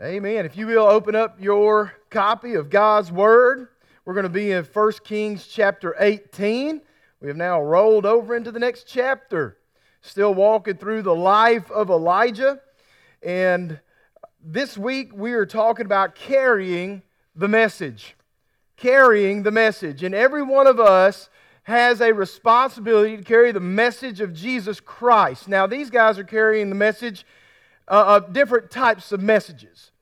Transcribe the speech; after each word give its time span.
Amen. 0.00 0.46
If 0.46 0.56
you 0.56 0.68
will 0.68 0.86
open 0.86 1.16
up 1.16 1.40
your 1.40 1.92
copy 2.08 2.54
of 2.54 2.70
God's 2.70 3.10
Word, 3.10 3.66
we're 4.04 4.14
going 4.14 4.22
to 4.22 4.28
be 4.28 4.52
in 4.52 4.62
1 4.62 4.92
Kings 5.02 5.48
chapter 5.48 5.96
18. 5.98 6.80
We 7.20 7.26
have 7.26 7.36
now 7.36 7.60
rolled 7.60 8.06
over 8.06 8.36
into 8.36 8.52
the 8.52 8.60
next 8.60 8.84
chapter, 8.86 9.58
still 10.00 10.32
walking 10.32 10.76
through 10.76 11.02
the 11.02 11.16
life 11.16 11.68
of 11.72 11.90
Elijah. 11.90 12.60
And 13.24 13.80
this 14.40 14.78
week 14.78 15.10
we 15.12 15.32
are 15.32 15.46
talking 15.46 15.84
about 15.84 16.14
carrying 16.14 17.02
the 17.34 17.48
message. 17.48 18.14
Carrying 18.76 19.42
the 19.42 19.50
message. 19.50 20.04
And 20.04 20.14
every 20.14 20.44
one 20.44 20.68
of 20.68 20.78
us 20.78 21.28
has 21.64 22.00
a 22.00 22.14
responsibility 22.14 23.16
to 23.16 23.24
carry 23.24 23.50
the 23.50 23.58
message 23.58 24.20
of 24.20 24.32
Jesus 24.32 24.78
Christ. 24.78 25.48
Now, 25.48 25.66
these 25.66 25.90
guys 25.90 26.20
are 26.20 26.24
carrying 26.24 26.68
the 26.68 26.76
message 26.76 27.26
uh, 27.88 28.20
of 28.22 28.32
different 28.32 28.70
types 28.70 29.12
of 29.12 29.20
messages. 29.20 29.92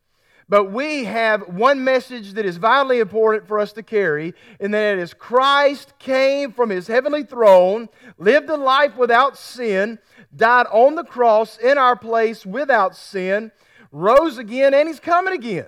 But 0.48 0.70
we 0.70 1.05
have 1.05 1.48
one 1.48 1.83
message 1.83 2.34
that 2.34 2.47
is 2.47 2.56
vitally 2.56 3.01
important 3.01 3.48
for 3.48 3.59
us 3.59 3.73
to 3.73 3.83
carry, 3.83 4.33
and 4.60 4.73
that 4.74 4.98
is 4.98 5.12
Christ 5.12 5.98
came 5.98 6.52
from 6.52 6.70
his 6.70 6.87
heavenly 6.87 7.24
throne, 7.24 7.88
lived 8.16 8.48
a 8.48 8.57
life 8.57 8.96
without 8.96 9.37
sin, 9.37 9.98
died 10.34 10.66
on 10.70 10.95
the 10.95 11.02
cross 11.02 11.59
in 11.59 11.79
our 11.79 11.96
place 11.96 12.46
without 12.46 12.95
sin, 12.95 13.51
rose 13.91 14.38
again, 14.38 14.73
and 14.73 14.88
he's 14.88 15.01
coming 15.01 15.34
again. 15.34 15.66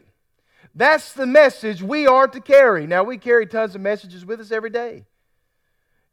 That's 0.77 1.13
the 1.13 1.27
message 1.27 1.83
we 1.83 2.07
are 2.07 2.29
to 2.29 2.41
carry. 2.41 2.87
Now, 2.87 3.03
we 3.03 3.19
carry 3.19 3.47
tons 3.47 3.75
of 3.75 3.81
messages 3.81 4.25
with 4.25 4.39
us 4.39 4.53
every 4.53 4.71
day. 4.71 5.07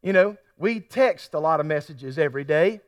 You 0.01 0.13
know, 0.13 0.37
we 0.57 0.79
text 0.79 1.35
a 1.35 1.40
lot 1.40 1.59
of 1.59 1.67
messages 1.67 2.17
every 2.17 2.43
day, 2.43 2.81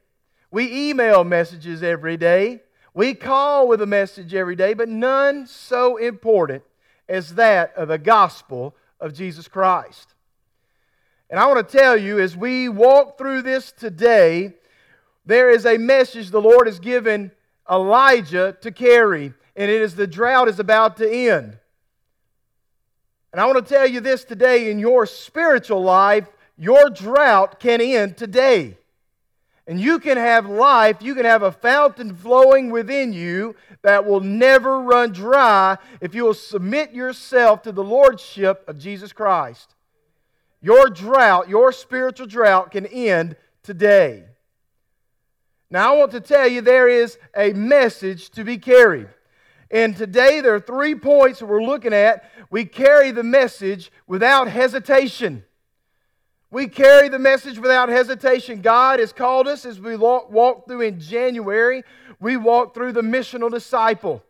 we 0.49 0.89
email 0.89 1.23
messages 1.23 1.83
every 1.83 2.17
day. 2.17 2.61
We 2.97 3.13
call 3.13 3.67
with 3.67 3.79
a 3.83 3.85
message 3.85 4.33
every 4.33 4.55
day, 4.55 4.73
but 4.73 4.89
none 4.89 5.45
so 5.45 5.97
important 5.97 6.63
as 7.07 7.35
that 7.35 7.75
of 7.75 7.89
the 7.89 7.99
gospel 7.99 8.75
of 8.99 9.13
Jesus 9.13 9.47
Christ. 9.47 10.15
And 11.29 11.39
I 11.39 11.45
want 11.45 11.69
to 11.69 11.77
tell 11.77 11.95
you, 11.95 12.17
as 12.17 12.35
we 12.35 12.67
walk 12.67 13.19
through 13.19 13.43
this 13.43 13.71
today, 13.71 14.55
there 15.27 15.51
is 15.51 15.67
a 15.67 15.77
message 15.77 16.31
the 16.31 16.41
Lord 16.41 16.65
has 16.65 16.79
given 16.79 17.29
Elijah 17.69 18.57
to 18.61 18.71
carry, 18.71 19.31
and 19.55 19.69
it 19.69 19.79
is 19.79 19.93
the 19.93 20.07
drought 20.07 20.47
is 20.47 20.59
about 20.59 20.97
to 20.97 21.07
end. 21.07 21.59
And 23.31 23.39
I 23.39 23.45
want 23.45 23.63
to 23.63 23.73
tell 23.75 23.85
you 23.85 23.99
this 23.99 24.23
today 24.23 24.71
in 24.71 24.79
your 24.79 25.05
spiritual 25.05 25.83
life, 25.83 26.27
your 26.57 26.89
drought 26.89 27.59
can 27.59 27.79
end 27.79 28.17
today. 28.17 28.75
And 29.67 29.81
you 29.81 29.99
can 29.99 30.15
have 30.17 30.49
life, 30.49 31.01
you 31.01 31.13
can 31.13 31.25
have 31.25 31.43
a 31.43 31.51
fountain 31.51 32.15
flowing 32.15 32.71
within 32.71 33.11
you 33.11 33.55
that 33.81 34.05
will 34.05 34.21
never 34.21 34.79
run 34.79 35.11
dry 35.11 35.77
if 35.99 36.15
you 36.15 36.23
will 36.23 36.33
submit 36.33 36.93
yourself 36.93 37.63
to 37.63 37.73
the 37.73 37.83
lordship 37.83 38.63
of 38.69 38.79
Jesus 38.79 39.11
Christ. 39.11 39.75
Your 40.61 40.89
drought, 40.89 41.49
your 41.49 41.73
spiritual 41.73 42.27
drought, 42.27 42.71
can 42.71 42.85
end 42.85 43.35
today. 43.61 44.23
Now, 45.69 45.93
I 45.93 45.97
want 45.97 46.11
to 46.11 46.21
tell 46.21 46.47
you 46.47 46.61
there 46.61 46.87
is 46.87 47.17
a 47.35 47.51
message 47.51 48.29
to 48.31 48.45
be 48.45 48.57
carried. 48.57 49.09
And 49.69 49.97
today 49.97 50.39
there 50.39 50.55
are 50.55 50.61
three 50.61 50.95
points 50.95 51.39
that 51.39 51.45
we're 51.45 51.61
looking 51.61 51.93
at. 51.93 52.31
We 52.49 52.63
carry 52.63 53.11
the 53.11 53.23
message 53.23 53.91
without 54.07 54.47
hesitation. 54.47 55.43
We 56.49 56.67
carry 56.67 57.09
the 57.09 57.19
message 57.19 57.59
without 57.59 57.89
hesitation. 57.89 58.61
God 58.61 58.99
has 58.99 59.11
called 59.11 59.47
us 59.47 59.65
as 59.65 59.79
we 59.79 59.97
walk 59.97 60.67
through 60.67 60.81
in 60.81 60.99
January. 60.99 61.83
We 62.19 62.37
walked 62.37 62.73
through 62.73 62.93
the 62.93 63.01
missional 63.01 63.51
disciple. 63.51 64.23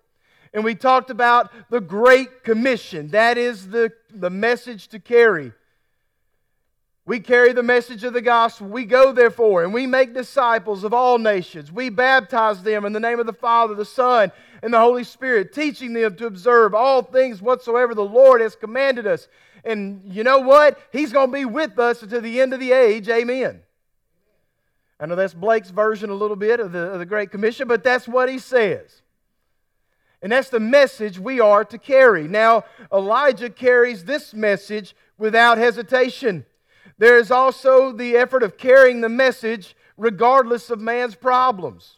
And 0.53 0.63
we 0.63 0.73
talked 0.73 1.11
about 1.11 1.51
the 1.69 1.79
Great 1.79 2.43
Commission. 2.43 3.09
That 3.09 3.37
is 3.37 3.67
the, 3.67 3.91
the 4.09 4.31
message 4.31 4.87
to 4.89 4.99
carry. 4.99 5.51
We 7.07 7.21
carry 7.21 7.53
the 7.53 7.63
message 7.63 8.03
of 8.03 8.11
the 8.11 8.21
gospel. 8.21 8.67
We 8.67 8.83
go, 8.83 9.13
therefore, 9.13 9.63
and 9.63 9.73
we 9.73 9.87
make 9.87 10.13
disciples 10.13 10.83
of 10.83 10.93
all 10.93 11.17
nations. 11.17 11.71
We 11.71 11.87
baptize 11.87 12.61
them 12.61 12.83
in 12.83 12.91
the 12.91 12.99
name 12.99 13.17
of 13.17 13.25
the 13.25 13.31
Father, 13.31 13.73
the 13.75 13.85
Son, 13.85 14.29
and 14.61 14.73
the 14.73 14.79
Holy 14.79 15.05
Spirit, 15.05 15.53
teaching 15.53 15.93
them 15.93 16.17
to 16.17 16.25
observe 16.25 16.75
all 16.75 17.01
things 17.01 17.41
whatsoever 17.41 17.95
the 17.95 18.03
Lord 18.03 18.41
has 18.41 18.57
commanded 18.57 19.07
us. 19.07 19.29
And 19.63 20.01
you 20.03 20.25
know 20.25 20.39
what? 20.39 20.77
He's 20.91 21.13
going 21.13 21.29
to 21.29 21.33
be 21.33 21.45
with 21.45 21.79
us 21.79 22.01
to 22.01 22.19
the 22.19 22.41
end 22.41 22.53
of 22.53 22.59
the 22.59 22.73
age. 22.73 23.07
Amen. 23.07 23.61
I 24.99 25.05
know 25.05 25.15
that's 25.15 25.33
Blake's 25.33 25.69
version 25.69 26.09
a 26.09 26.13
little 26.13 26.35
bit 26.35 26.59
of 26.59 26.73
the, 26.73 26.91
of 26.91 26.99
the 26.99 27.05
Great 27.05 27.31
Commission, 27.31 27.69
but 27.69 27.85
that's 27.85 28.05
what 28.05 28.27
he 28.27 28.37
says. 28.37 29.01
And 30.21 30.29
that's 30.29 30.49
the 30.49 30.59
message 30.59 31.17
we 31.17 31.39
are 31.39 31.63
to 31.63 31.77
carry. 31.77 32.27
Now, 32.27 32.65
Elijah 32.91 33.49
carries 33.49 34.03
this 34.03 34.33
message 34.33 34.93
without 35.17 35.57
hesitation. 35.57 36.45
There 36.97 37.17
is 37.17 37.31
also 37.31 37.91
the 37.91 38.15
effort 38.15 38.43
of 38.43 38.57
carrying 38.57 39.01
the 39.01 39.09
message 39.09 39.75
regardless 39.97 40.69
of 40.69 40.79
man's 40.79 41.15
problems. 41.15 41.97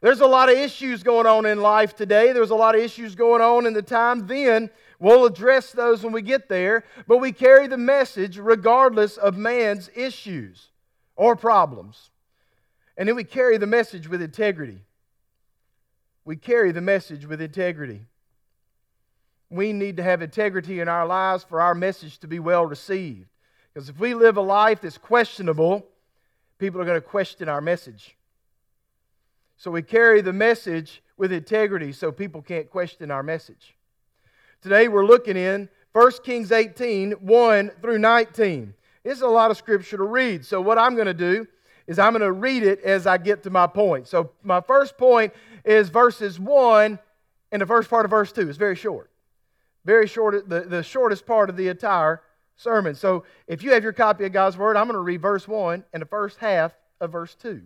There's 0.00 0.20
a 0.20 0.26
lot 0.26 0.48
of 0.48 0.56
issues 0.56 1.02
going 1.02 1.26
on 1.26 1.46
in 1.46 1.60
life 1.60 1.94
today. 1.94 2.32
There's 2.32 2.50
a 2.50 2.56
lot 2.56 2.74
of 2.74 2.80
issues 2.80 3.14
going 3.14 3.40
on 3.40 3.66
in 3.66 3.72
the 3.72 3.82
time 3.82 4.26
then 4.26 4.70
We'll 5.02 5.24
address 5.24 5.72
those 5.72 6.04
when 6.04 6.12
we 6.12 6.22
get 6.22 6.48
there, 6.48 6.84
but 7.08 7.18
we 7.18 7.32
carry 7.32 7.66
the 7.66 7.76
message 7.76 8.38
regardless 8.38 9.16
of 9.16 9.36
man's 9.36 9.90
issues 9.96 10.68
or 11.16 11.34
problems. 11.34 12.10
And 12.96 13.08
then 13.08 13.16
we 13.16 13.24
carry 13.24 13.58
the 13.58 13.66
message 13.66 14.06
with 14.06 14.22
integrity. 14.22 14.78
We 16.24 16.36
carry 16.36 16.70
the 16.70 16.80
message 16.80 17.26
with 17.26 17.40
integrity. 17.40 18.02
We 19.50 19.72
need 19.72 19.96
to 19.96 20.04
have 20.04 20.22
integrity 20.22 20.78
in 20.78 20.86
our 20.86 21.04
lives 21.04 21.42
for 21.42 21.60
our 21.60 21.74
message 21.74 22.20
to 22.20 22.28
be 22.28 22.38
well 22.38 22.64
received. 22.64 23.31
Because 23.72 23.88
if 23.88 23.98
we 23.98 24.14
live 24.14 24.36
a 24.36 24.42
life 24.42 24.80
that's 24.80 24.98
questionable, 24.98 25.86
people 26.58 26.80
are 26.80 26.84
going 26.84 27.00
to 27.00 27.06
question 27.06 27.48
our 27.48 27.60
message. 27.60 28.16
So 29.56 29.70
we 29.70 29.82
carry 29.82 30.20
the 30.20 30.32
message 30.32 31.02
with 31.16 31.32
integrity 31.32 31.92
so 31.92 32.12
people 32.12 32.42
can't 32.42 32.68
question 32.68 33.10
our 33.10 33.22
message. 33.22 33.74
Today 34.60 34.88
we're 34.88 35.06
looking 35.06 35.36
in 35.36 35.68
1 35.92 36.12
Kings 36.24 36.52
18, 36.52 37.12
1 37.12 37.70
through 37.80 37.98
19. 37.98 38.74
This 39.04 39.16
is 39.16 39.22
a 39.22 39.28
lot 39.28 39.50
of 39.50 39.56
scripture 39.56 39.96
to 39.96 40.04
read. 40.04 40.44
So, 40.44 40.60
what 40.60 40.78
I'm 40.78 40.94
going 40.94 41.06
to 41.06 41.14
do 41.14 41.46
is 41.86 41.98
I'm 41.98 42.12
going 42.12 42.22
to 42.22 42.32
read 42.32 42.62
it 42.62 42.80
as 42.82 43.06
I 43.06 43.18
get 43.18 43.42
to 43.42 43.50
my 43.50 43.66
point. 43.66 44.06
So, 44.06 44.30
my 44.42 44.60
first 44.60 44.96
point 44.96 45.32
is 45.64 45.88
verses 45.88 46.38
1 46.38 46.98
and 47.50 47.62
the 47.62 47.66
first 47.66 47.90
part 47.90 48.04
of 48.04 48.10
verse 48.10 48.32
2. 48.32 48.48
It's 48.48 48.58
very 48.58 48.76
short. 48.76 49.10
Very 49.84 50.06
short, 50.06 50.48
the, 50.48 50.60
the 50.60 50.82
shortest 50.82 51.26
part 51.26 51.50
of 51.50 51.56
the 51.56 51.68
entire 51.68 52.22
sermon. 52.56 52.94
So, 52.94 53.24
if 53.46 53.62
you 53.62 53.72
have 53.72 53.82
your 53.82 53.92
copy 53.92 54.24
of 54.24 54.32
God's 54.32 54.56
Word, 54.56 54.76
I'm 54.76 54.86
going 54.86 54.94
to 54.94 55.00
read 55.00 55.20
verse 55.20 55.46
1 55.48 55.84
and 55.92 56.02
the 56.02 56.06
first 56.06 56.38
half 56.38 56.72
of 57.00 57.12
verse 57.12 57.34
2. 57.34 57.62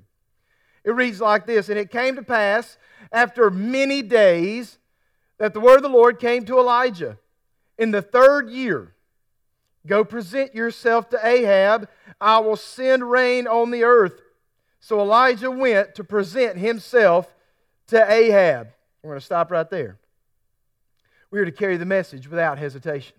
It 0.85 0.93
reads 0.93 1.21
like 1.21 1.47
this 1.47 1.69
And 1.69 1.79
it 1.79 1.91
came 1.91 2.17
to 2.17 2.23
pass 2.23 2.79
after 3.13 3.51
many 3.51 4.03
days 4.03 4.79
that 5.39 5.53
the 5.53 5.61
word 5.61 5.77
of 5.77 5.83
the 5.83 5.89
Lord 5.89 6.19
came 6.19 6.47
to 6.47 6.59
Elijah 6.59 7.19
in 7.77 7.91
the 7.91 8.01
third 8.01 8.49
year. 8.49 8.95
Go 9.87 10.05
present 10.05 10.55
yourself 10.55 11.11
to 11.11 11.27
Ahab. 11.27 11.89
I 12.21 12.39
will 12.39 12.57
send 12.57 13.09
rain 13.09 13.47
on 13.47 13.71
the 13.71 13.85
earth. 13.85 14.23
So 14.81 15.01
Elijah 15.01 15.51
went 15.51 15.95
to 15.97 16.05
present 16.05 16.59
himself 16.59 17.35
to 17.89 18.11
Ahab. 18.11 18.69
We're 19.03 19.11
going 19.11 19.21
to 19.21 19.27
stop 19.27 19.51
right 19.51 19.69
there. 19.69 19.99
We 21.31 21.41
are 21.41 21.45
to 21.45 21.53
carry 21.53 21.77
the 21.77 21.85
message 21.85 22.29
without 22.29 22.59
hesitation. 22.59 23.17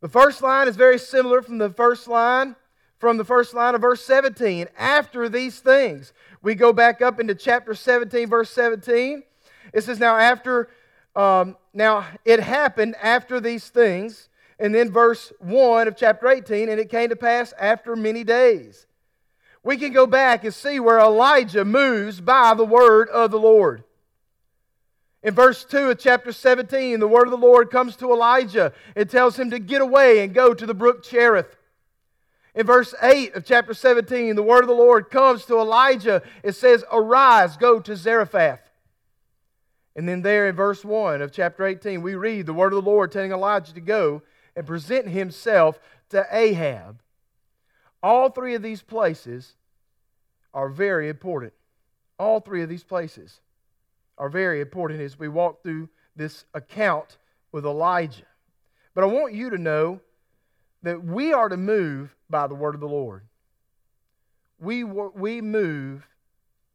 The 0.00 0.08
first 0.08 0.42
line 0.42 0.68
is 0.68 0.76
very 0.76 0.98
similar 0.98 1.42
from 1.42 1.58
the 1.58 1.70
first 1.70 2.06
line 2.08 2.56
from 2.98 3.18
the 3.18 3.24
first 3.24 3.54
line 3.54 3.74
of 3.74 3.80
verse 3.80 4.04
17. 4.04 4.68
After 4.78 5.28
these 5.28 5.60
things, 5.60 6.12
we 6.42 6.54
go 6.54 6.72
back 6.72 7.02
up 7.02 7.20
into 7.20 7.34
chapter 7.34 7.74
17, 7.74 8.28
verse 8.28 8.50
17. 8.50 9.22
It 9.72 9.84
says, 9.84 9.98
Now, 9.98 10.16
after 10.16 10.68
um, 11.14 11.56
now, 11.72 12.06
it 12.24 12.40
happened 12.40 12.94
after 13.02 13.40
these 13.40 13.68
things. 13.68 14.28
And 14.58 14.74
then 14.74 14.90
verse 14.90 15.32
1 15.40 15.86
of 15.86 15.96
chapter 15.96 16.28
18, 16.28 16.70
and 16.70 16.80
it 16.80 16.88
came 16.88 17.10
to 17.10 17.16
pass 17.16 17.52
after 17.60 17.94
many 17.94 18.24
days. 18.24 18.86
We 19.62 19.76
can 19.76 19.92
go 19.92 20.06
back 20.06 20.44
and 20.44 20.54
see 20.54 20.80
where 20.80 20.98
Elijah 20.98 21.64
moves 21.64 22.20
by 22.22 22.54
the 22.54 22.64
word 22.64 23.10
of 23.10 23.30
the 23.30 23.38
Lord. 23.38 23.84
In 25.26 25.34
verse 25.34 25.64
2 25.64 25.90
of 25.90 25.98
chapter 25.98 26.30
17, 26.30 27.00
the 27.00 27.08
word 27.08 27.24
of 27.24 27.32
the 27.32 27.36
Lord 27.36 27.68
comes 27.68 27.96
to 27.96 28.12
Elijah. 28.12 28.72
It 28.94 29.10
tells 29.10 29.36
him 29.36 29.50
to 29.50 29.58
get 29.58 29.82
away 29.82 30.20
and 30.20 30.32
go 30.32 30.54
to 30.54 30.64
the 30.64 30.72
brook 30.72 31.02
Cherith. 31.02 31.56
In 32.54 32.64
verse 32.64 32.94
8 33.02 33.34
of 33.34 33.44
chapter 33.44 33.74
17, 33.74 34.36
the 34.36 34.42
word 34.44 34.62
of 34.62 34.68
the 34.68 34.74
Lord 34.74 35.10
comes 35.10 35.44
to 35.46 35.58
Elijah. 35.58 36.22
It 36.44 36.52
says, 36.52 36.84
Arise, 36.92 37.56
go 37.56 37.80
to 37.80 37.96
Zarephath. 37.96 38.70
And 39.96 40.08
then, 40.08 40.22
there 40.22 40.48
in 40.48 40.54
verse 40.54 40.84
1 40.84 41.20
of 41.20 41.32
chapter 41.32 41.66
18, 41.66 42.02
we 42.02 42.14
read 42.14 42.46
the 42.46 42.54
word 42.54 42.72
of 42.72 42.84
the 42.84 42.88
Lord 42.88 43.10
telling 43.10 43.32
Elijah 43.32 43.74
to 43.74 43.80
go 43.80 44.22
and 44.54 44.64
present 44.64 45.08
himself 45.08 45.80
to 46.10 46.24
Ahab. 46.30 47.00
All 48.00 48.30
three 48.30 48.54
of 48.54 48.62
these 48.62 48.82
places 48.82 49.54
are 50.54 50.68
very 50.68 51.08
important. 51.08 51.52
All 52.16 52.38
three 52.38 52.62
of 52.62 52.68
these 52.68 52.84
places 52.84 53.40
are 54.18 54.28
very 54.28 54.60
important 54.60 55.00
as 55.00 55.18
we 55.18 55.28
walk 55.28 55.62
through 55.62 55.88
this 56.14 56.44
account 56.54 57.18
with 57.52 57.64
Elijah. 57.64 58.24
But 58.94 59.04
I 59.04 59.08
want 59.08 59.34
you 59.34 59.50
to 59.50 59.58
know 59.58 60.00
that 60.82 61.04
we 61.04 61.32
are 61.32 61.48
to 61.48 61.56
move 61.56 62.14
by 62.30 62.46
the 62.46 62.54
word 62.54 62.74
of 62.74 62.80
the 62.80 62.88
Lord. 62.88 63.22
We, 64.58 64.84
we 64.84 65.40
move 65.40 66.08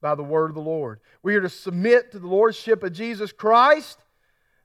by 0.02 0.16
the 0.16 0.24
word 0.24 0.50
of 0.50 0.56
the 0.56 0.62
Lord. 0.62 1.00
We 1.24 1.36
are 1.36 1.42
to 1.42 1.50
submit 1.50 2.12
to 2.12 2.20
the 2.20 2.28
lordship 2.28 2.84
of 2.84 2.94
Jesus 2.94 3.32
Christ. 3.32 4.00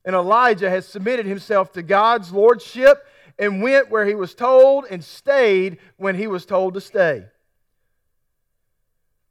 And 0.04 0.14
Elijah 0.14 0.70
has 0.70 0.86
submitted 0.86 1.26
himself 1.26 1.72
to 1.72 1.82
God's 1.82 2.32
lordship 2.32 3.06
and 3.38 3.62
went 3.62 3.90
where 3.90 4.06
he 4.06 4.14
was 4.14 4.34
told 4.34 4.86
and 4.90 5.04
stayed 5.04 5.78
when 5.96 6.14
he 6.14 6.26
was 6.26 6.46
told 6.46 6.74
to 6.74 6.80
stay. 6.80 7.24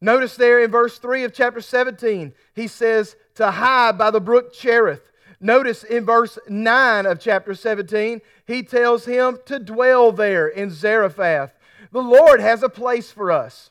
Notice 0.02 0.36
there 0.36 0.60
in 0.60 0.70
verse 0.70 1.00
3 1.00 1.24
of 1.24 1.34
chapter 1.34 1.62
17, 1.62 2.34
he 2.54 2.68
says, 2.68 3.16
to 3.36 3.52
hide 3.52 3.98
by 3.98 4.12
the 4.12 4.20
brook 4.20 4.54
Cherith. 4.54 5.12
Notice 5.40 5.84
in 5.84 6.06
verse 6.06 6.40
9 6.48 7.06
of 7.06 7.20
chapter 7.20 7.54
17, 7.54 8.22
he 8.48 8.64
tells 8.64 9.06
him 9.06 9.38
to 9.46 9.60
dwell 9.60 10.12
there 10.12 10.48
in 10.48 10.72
Zarephath. 10.72 11.54
The 11.92 12.02
Lord 12.02 12.40
has 12.40 12.64
a 12.64 12.70
place 12.70 13.12
for 13.12 13.32
us. 13.32 13.70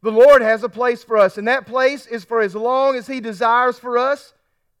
The 0.00 0.12
Lord 0.12 0.42
has 0.42 0.62
a 0.62 0.68
place 0.68 1.02
for 1.02 1.16
us, 1.16 1.38
and 1.38 1.48
that 1.48 1.66
place 1.66 2.06
is 2.06 2.24
for 2.24 2.40
as 2.40 2.54
long 2.54 2.94
as 2.94 3.06
He 3.06 3.20
desires 3.20 3.78
for 3.78 3.98
us 3.98 4.32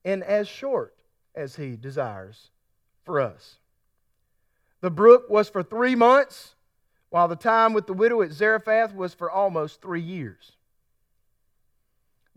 and 0.04 0.22
as 0.22 0.46
short 0.46 0.94
as 1.34 1.56
He 1.56 1.74
desires 1.76 2.50
for 3.04 3.20
us. 3.20 3.56
The 4.80 4.90
brook 4.90 5.28
was 5.28 5.48
for 5.48 5.62
three 5.62 5.96
months, 5.96 6.54
while 7.10 7.26
the 7.26 7.36
time 7.36 7.72
with 7.72 7.86
the 7.86 7.94
widow 7.94 8.22
at 8.22 8.30
Zarephath 8.30 8.94
was 8.94 9.12
for 9.12 9.30
almost 9.30 9.82
three 9.82 10.00
years. 10.00 10.52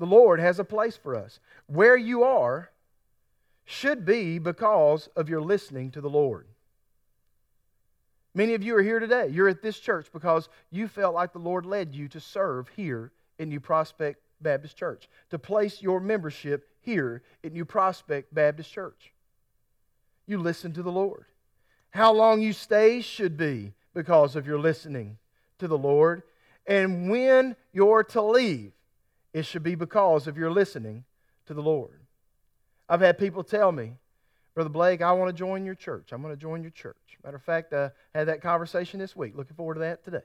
The 0.02 0.08
Lord 0.08 0.40
has 0.40 0.58
a 0.58 0.64
place 0.64 0.98
for 0.98 1.16
us. 1.16 1.40
Where 1.68 1.96
you 1.96 2.24
are 2.24 2.72
should 3.66 4.04
be 4.04 4.40
because 4.40 5.08
of 5.16 5.30
your 5.30 5.42
listening 5.42 5.92
to 5.92 6.02
the 6.02 6.10
Lord. 6.10 6.48
Many 8.34 8.56
of 8.56 8.64
you 8.64 8.76
are 8.76 8.82
here 8.82 9.00
today. 9.00 9.28
You're 9.28 9.48
at 9.48 9.62
this 9.62 9.80
church 9.80 10.08
because 10.12 10.50
you 10.72 10.88
felt 10.88 11.14
like 11.14 11.34
the 11.34 11.38
Lord 11.38 11.68
led 11.68 11.94
you 11.94 12.08
to 12.08 12.20
serve 12.20 12.68
here 12.70 13.12
in 13.38 13.50
New 13.50 13.60
Prospect 13.60 14.20
Baptist 14.42 14.76
Church, 14.76 15.08
to 15.30 15.38
place 15.38 15.84
your 15.84 16.00
membership 16.00 16.68
here 16.80 17.22
at 17.44 17.54
New 17.54 17.64
Prospect 17.64 18.34
Baptist 18.34 18.74
Church. 18.74 19.14
You 20.26 20.40
listen 20.40 20.74
to 20.74 20.82
the 20.82 20.92
Lord. 20.92 21.26
How 21.92 22.12
long 22.12 22.42
you 22.42 22.54
stay 22.54 23.02
should 23.02 23.38
be 23.38 23.74
because 23.94 24.36
of 24.36 24.48
your 24.48 24.58
listening 24.58 25.20
to 25.60 25.68
the 25.68 25.78
Lord. 25.78 26.24
And 26.66 27.08
when 27.12 27.56
you're 27.72 28.04
to 28.06 28.22
leave, 28.24 28.72
it 29.34 29.46
should 29.46 29.64
be 29.64 29.76
because 29.76 30.28
of 30.28 30.38
your 30.38 30.52
listening 30.52 31.06
to 31.46 31.54
the 31.54 31.62
Lord. 31.62 32.02
I've 32.90 33.02
had 33.02 33.18
people 33.18 33.44
tell 33.44 33.72
me, 33.72 33.94
Brother 34.54 34.70
Blake, 34.70 35.02
I 35.02 35.14
want 35.14 35.30
to 35.30 35.34
join 35.34 35.66
your 35.66 35.76
church. 35.76 36.12
I'm 36.12 36.22
going 36.22 36.34
to 36.34 36.40
join 36.40 36.62
your 36.62 36.72
church. 36.72 36.96
Matter 37.24 37.38
of 37.38 37.44
fact, 37.44 37.74
I 37.74 37.92
had 38.14 38.28
that 38.28 38.42
conversation 38.42 39.00
this 39.00 39.16
week. 39.16 39.34
Looking 39.36 39.56
forward 39.56 39.76
to 39.76 39.80
that 39.82 40.04
today. 40.04 40.24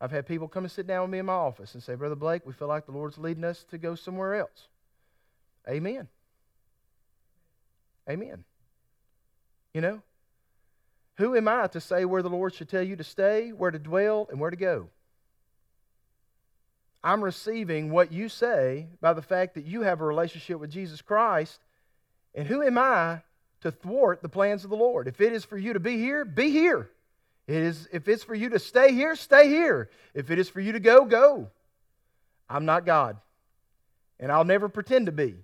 I've 0.00 0.10
had 0.10 0.26
people 0.26 0.48
come 0.48 0.64
and 0.64 0.70
sit 0.70 0.86
down 0.86 1.02
with 1.02 1.10
me 1.10 1.18
in 1.18 1.26
my 1.26 1.32
office 1.32 1.74
and 1.74 1.82
say, 1.82 1.94
Brother 1.94 2.16
Blake, 2.16 2.44
we 2.44 2.52
feel 2.52 2.68
like 2.68 2.86
the 2.86 2.92
Lord's 2.92 3.18
leading 3.18 3.44
us 3.44 3.64
to 3.70 3.78
go 3.78 3.94
somewhere 3.94 4.34
else. 4.34 4.68
Amen. 5.68 6.08
Amen. 8.10 8.44
You 9.72 9.80
know, 9.80 10.02
who 11.16 11.36
am 11.36 11.46
I 11.48 11.68
to 11.68 11.80
say 11.80 12.04
where 12.04 12.22
the 12.22 12.28
Lord 12.28 12.52
should 12.52 12.68
tell 12.68 12.82
you 12.82 12.96
to 12.96 13.04
stay, 13.04 13.50
where 13.50 13.70
to 13.70 13.78
dwell, 13.78 14.26
and 14.30 14.40
where 14.40 14.50
to 14.50 14.56
go? 14.56 14.88
I'm 17.04 17.22
receiving 17.22 17.90
what 17.90 18.12
you 18.12 18.28
say 18.28 18.86
by 19.00 19.12
the 19.12 19.22
fact 19.22 19.54
that 19.54 19.64
you 19.64 19.82
have 19.82 20.00
a 20.00 20.06
relationship 20.06 20.60
with 20.60 20.70
Jesus 20.70 21.02
Christ. 21.02 21.60
And 22.34 22.46
who 22.46 22.62
am 22.62 22.78
I 22.78 23.22
to 23.62 23.70
thwart 23.72 24.22
the 24.22 24.28
plans 24.28 24.64
of 24.64 24.70
the 24.70 24.76
Lord? 24.76 25.08
If 25.08 25.20
it 25.20 25.32
is 25.32 25.44
for 25.44 25.58
you 25.58 25.72
to 25.72 25.80
be 25.80 25.98
here, 25.98 26.24
be 26.24 26.50
here. 26.50 26.90
It 27.48 27.56
is, 27.56 27.88
if 27.92 28.06
it's 28.06 28.22
for 28.22 28.34
you 28.34 28.50
to 28.50 28.58
stay 28.58 28.92
here, 28.92 29.16
stay 29.16 29.48
here. 29.48 29.90
If 30.14 30.30
it 30.30 30.38
is 30.38 30.48
for 30.48 30.60
you 30.60 30.72
to 30.72 30.80
go, 30.80 31.04
go. 31.04 31.48
I'm 32.48 32.64
not 32.64 32.86
God. 32.86 33.16
And 34.20 34.30
I'll 34.30 34.44
never 34.44 34.68
pretend 34.68 35.06
to 35.06 35.12
be. 35.12 35.34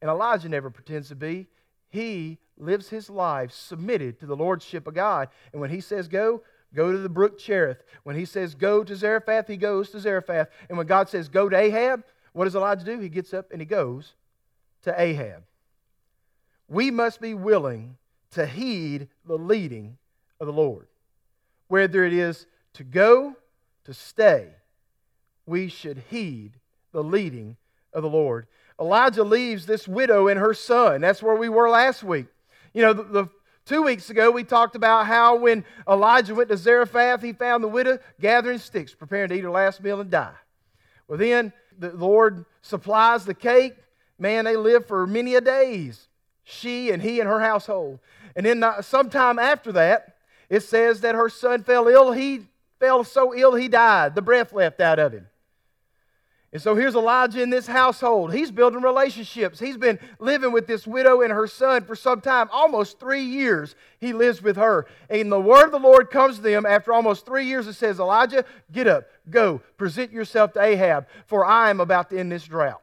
And 0.00 0.10
Elijah 0.10 0.48
never 0.48 0.70
pretends 0.70 1.08
to 1.08 1.14
be. 1.14 1.48
He 1.90 2.38
lives 2.56 2.88
his 2.88 3.10
life 3.10 3.52
submitted 3.52 4.20
to 4.20 4.26
the 4.26 4.36
lordship 4.36 4.86
of 4.86 4.94
God. 4.94 5.28
And 5.52 5.60
when 5.60 5.70
he 5.70 5.80
says 5.80 6.08
go, 6.08 6.42
Go 6.74 6.90
to 6.90 6.98
the 6.98 7.08
brook 7.08 7.38
Cherith. 7.38 7.82
When 8.02 8.16
he 8.16 8.24
says 8.24 8.54
go 8.54 8.82
to 8.82 8.96
Zarephath, 8.96 9.46
he 9.46 9.56
goes 9.56 9.90
to 9.90 10.00
Zarephath. 10.00 10.48
And 10.68 10.78
when 10.78 10.86
God 10.86 11.08
says 11.08 11.28
go 11.28 11.48
to 11.48 11.56
Ahab, 11.56 12.02
what 12.32 12.44
does 12.44 12.54
Elijah 12.56 12.84
do? 12.84 12.98
He 12.98 13.08
gets 13.08 13.34
up 13.34 13.50
and 13.52 13.60
he 13.60 13.66
goes 13.66 14.14
to 14.82 15.00
Ahab. 15.00 15.42
We 16.68 16.90
must 16.90 17.20
be 17.20 17.34
willing 17.34 17.96
to 18.32 18.46
heed 18.46 19.08
the 19.26 19.36
leading 19.36 19.98
of 20.40 20.46
the 20.46 20.52
Lord. 20.52 20.86
Whether 21.68 22.04
it 22.04 22.12
is 22.12 22.46
to 22.74 22.84
go, 22.84 23.36
to 23.84 23.92
stay, 23.92 24.48
we 25.44 25.68
should 25.68 26.04
heed 26.08 26.52
the 26.92 27.02
leading 27.02 27.56
of 27.92 28.02
the 28.02 28.08
Lord. 28.08 28.46
Elijah 28.80 29.24
leaves 29.24 29.66
this 29.66 29.86
widow 29.86 30.28
and 30.28 30.40
her 30.40 30.54
son. 30.54 31.02
That's 31.02 31.22
where 31.22 31.34
we 31.34 31.48
were 31.48 31.68
last 31.68 32.02
week. 32.02 32.26
You 32.72 32.82
know, 32.82 32.92
the, 32.92 33.02
the 33.02 33.28
Two 33.64 33.82
weeks 33.82 34.10
ago, 34.10 34.30
we 34.30 34.42
talked 34.42 34.74
about 34.74 35.06
how 35.06 35.36
when 35.36 35.64
Elijah 35.88 36.34
went 36.34 36.48
to 36.48 36.56
Zarephath, 36.56 37.22
he 37.22 37.32
found 37.32 37.62
the 37.62 37.68
widow 37.68 37.98
gathering 38.20 38.58
sticks, 38.58 38.94
preparing 38.94 39.28
to 39.28 39.36
eat 39.36 39.44
her 39.44 39.50
last 39.50 39.82
meal 39.82 40.00
and 40.00 40.10
die. 40.10 40.34
Well, 41.06 41.18
then 41.18 41.52
the 41.78 41.92
Lord 41.92 42.44
supplies 42.60 43.24
the 43.24 43.34
cake. 43.34 43.76
Man, 44.18 44.44
they 44.44 44.56
live 44.56 44.86
for 44.86 45.06
many 45.06 45.36
a 45.36 45.40
days, 45.40 46.08
she 46.42 46.90
and 46.90 47.02
he 47.02 47.20
and 47.20 47.28
her 47.28 47.40
household. 47.40 48.00
And 48.34 48.44
then 48.44 48.64
sometime 48.80 49.38
after 49.38 49.72
that, 49.72 50.16
it 50.48 50.60
says 50.60 51.00
that 51.02 51.14
her 51.14 51.28
son 51.28 51.62
fell 51.62 51.86
ill. 51.86 52.12
He 52.12 52.46
fell 52.80 53.04
so 53.04 53.34
ill 53.34 53.54
he 53.54 53.68
died. 53.68 54.14
The 54.14 54.22
breath 54.22 54.52
left 54.52 54.80
out 54.80 54.98
of 54.98 55.12
him. 55.12 55.28
And 56.52 56.60
so 56.60 56.74
here's 56.74 56.94
Elijah 56.94 57.40
in 57.40 57.48
this 57.48 57.66
household. 57.66 58.34
He's 58.34 58.50
building 58.50 58.82
relationships. 58.82 59.58
He's 59.58 59.78
been 59.78 59.98
living 60.18 60.52
with 60.52 60.66
this 60.66 60.86
widow 60.86 61.22
and 61.22 61.32
her 61.32 61.46
son 61.46 61.84
for 61.84 61.96
some 61.96 62.20
time, 62.20 62.50
almost 62.52 63.00
three 63.00 63.22
years. 63.22 63.74
He 64.00 64.12
lives 64.12 64.42
with 64.42 64.56
her. 64.56 64.86
And 65.08 65.32
the 65.32 65.40
word 65.40 65.66
of 65.66 65.72
the 65.72 65.78
Lord 65.78 66.10
comes 66.10 66.36
to 66.36 66.42
them 66.42 66.66
after 66.66 66.92
almost 66.92 67.24
three 67.24 67.46
years. 67.46 67.66
It 67.66 67.72
says, 67.72 67.98
Elijah, 67.98 68.44
get 68.70 68.86
up, 68.86 69.04
go, 69.30 69.62
present 69.78 70.12
yourself 70.12 70.52
to 70.52 70.62
Ahab, 70.62 71.06
for 71.26 71.42
I 71.42 71.70
am 71.70 71.80
about 71.80 72.10
to 72.10 72.18
end 72.18 72.30
this 72.30 72.44
drought. 72.44 72.82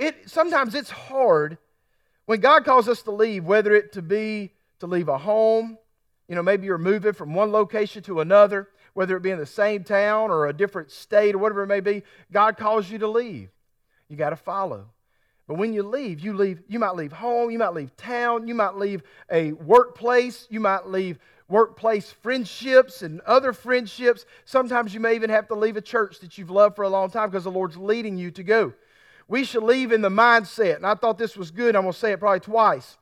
It, 0.00 0.30
sometimes 0.30 0.74
it's 0.74 0.90
hard 0.90 1.58
when 2.24 2.40
God 2.40 2.64
calls 2.64 2.88
us 2.88 3.02
to 3.02 3.10
leave, 3.10 3.44
whether 3.44 3.74
it 3.74 3.92
to 3.92 4.00
be 4.00 4.52
to 4.78 4.86
leave 4.86 5.08
a 5.08 5.18
home, 5.18 5.76
you 6.28 6.34
know, 6.34 6.42
maybe 6.42 6.64
you're 6.64 6.78
moving 6.78 7.12
from 7.12 7.34
one 7.34 7.52
location 7.52 8.02
to 8.04 8.20
another 8.20 8.68
whether 8.94 9.16
it 9.16 9.22
be 9.22 9.30
in 9.30 9.38
the 9.38 9.46
same 9.46 9.84
town 9.84 10.30
or 10.30 10.46
a 10.46 10.52
different 10.52 10.90
state 10.90 11.34
or 11.34 11.38
whatever 11.38 11.62
it 11.62 11.68
may 11.68 11.80
be, 11.80 12.02
God 12.30 12.56
calls 12.56 12.90
you 12.90 12.98
to 12.98 13.08
leave. 13.08 13.48
You 14.08 14.16
got 14.16 14.30
to 14.30 14.36
follow. 14.36 14.86
But 15.48 15.54
when 15.54 15.72
you 15.72 15.82
leave, 15.82 16.20
you 16.20 16.34
leave, 16.34 16.62
you 16.68 16.78
might 16.78 16.94
leave 16.94 17.12
home, 17.12 17.50
you 17.50 17.58
might 17.58 17.74
leave 17.74 17.96
town, 17.96 18.46
you 18.46 18.54
might 18.54 18.76
leave 18.76 19.02
a 19.30 19.52
workplace, 19.52 20.46
you 20.50 20.60
might 20.60 20.86
leave 20.86 21.18
workplace 21.48 22.10
friendships 22.10 23.02
and 23.02 23.20
other 23.22 23.52
friendships. 23.52 24.24
Sometimes 24.44 24.94
you 24.94 25.00
may 25.00 25.14
even 25.14 25.30
have 25.30 25.48
to 25.48 25.54
leave 25.54 25.76
a 25.76 25.82
church 25.82 26.20
that 26.20 26.38
you've 26.38 26.50
loved 26.50 26.76
for 26.76 26.82
a 26.82 26.88
long 26.88 27.10
time 27.10 27.28
because 27.28 27.44
the 27.44 27.50
Lord's 27.50 27.76
leading 27.76 28.16
you 28.16 28.30
to 28.30 28.42
go. 28.42 28.72
We 29.28 29.44
should 29.44 29.62
leave 29.62 29.92
in 29.92 30.02
the 30.02 30.08
mindset, 30.08 30.76
and 30.76 30.86
I 30.86 30.94
thought 30.94 31.18
this 31.18 31.36
was 31.36 31.50
good, 31.50 31.74
I'm 31.74 31.82
going 31.82 31.92
to 31.92 31.98
say 31.98 32.12
it 32.12 32.20
probably 32.20 32.40
twice. 32.40 32.96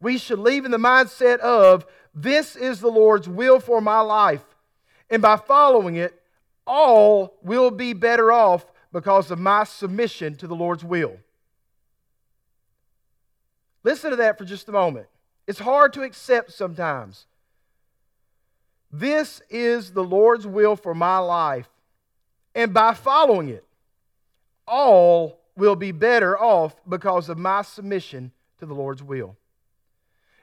We 0.00 0.18
should 0.18 0.38
leave 0.38 0.64
in 0.64 0.70
the 0.70 0.78
mindset 0.78 1.38
of, 1.40 1.86
this 2.14 2.56
is 2.56 2.80
the 2.80 2.88
Lord's 2.88 3.28
will 3.28 3.60
for 3.60 3.80
my 3.80 4.00
life. 4.00 4.44
And 5.10 5.20
by 5.20 5.36
following 5.36 5.96
it, 5.96 6.20
all 6.66 7.36
will 7.42 7.70
be 7.70 7.92
better 7.92 8.30
off 8.30 8.64
because 8.92 9.30
of 9.30 9.38
my 9.38 9.64
submission 9.64 10.36
to 10.36 10.46
the 10.46 10.54
Lord's 10.54 10.84
will. 10.84 11.16
Listen 13.82 14.10
to 14.10 14.16
that 14.16 14.38
for 14.38 14.44
just 14.44 14.68
a 14.68 14.72
moment. 14.72 15.06
It's 15.46 15.58
hard 15.58 15.92
to 15.94 16.02
accept 16.02 16.52
sometimes. 16.52 17.26
This 18.92 19.40
is 19.48 19.92
the 19.92 20.04
Lord's 20.04 20.46
will 20.46 20.76
for 20.76 20.94
my 20.94 21.18
life. 21.18 21.68
And 22.54 22.74
by 22.74 22.94
following 22.94 23.48
it, 23.48 23.64
all 24.66 25.40
will 25.56 25.76
be 25.76 25.92
better 25.92 26.38
off 26.38 26.76
because 26.88 27.28
of 27.28 27.38
my 27.38 27.62
submission 27.62 28.32
to 28.58 28.66
the 28.66 28.74
Lord's 28.74 29.02
will. 29.02 29.36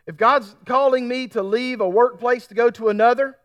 If 0.05 0.17
God's 0.17 0.55
calling 0.65 1.07
me 1.07 1.27
to 1.29 1.43
leave 1.43 1.81
a 1.81 1.89
workplace 1.89 2.47
to 2.47 2.55
go 2.55 2.69
to 2.71 2.89
another, 2.89 3.37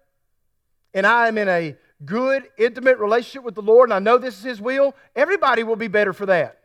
and 0.95 1.07
I 1.07 1.29
am 1.29 1.39
in 1.39 1.49
a 1.49 1.77
good, 2.05 2.45
intimate 2.59 2.99
relationship 2.99 3.45
with 3.45 3.55
the 3.55 3.63
Lord, 3.63 3.89
and 3.89 3.95
I 3.95 3.99
know 3.99 4.19
this 4.19 4.39
is 4.39 4.45
His 4.45 4.61
will, 4.61 4.95
everybody 5.15 5.63
will 5.63 5.77
be 5.77 5.89
better 5.89 6.13
for 6.13 6.27
that. 6.27 6.59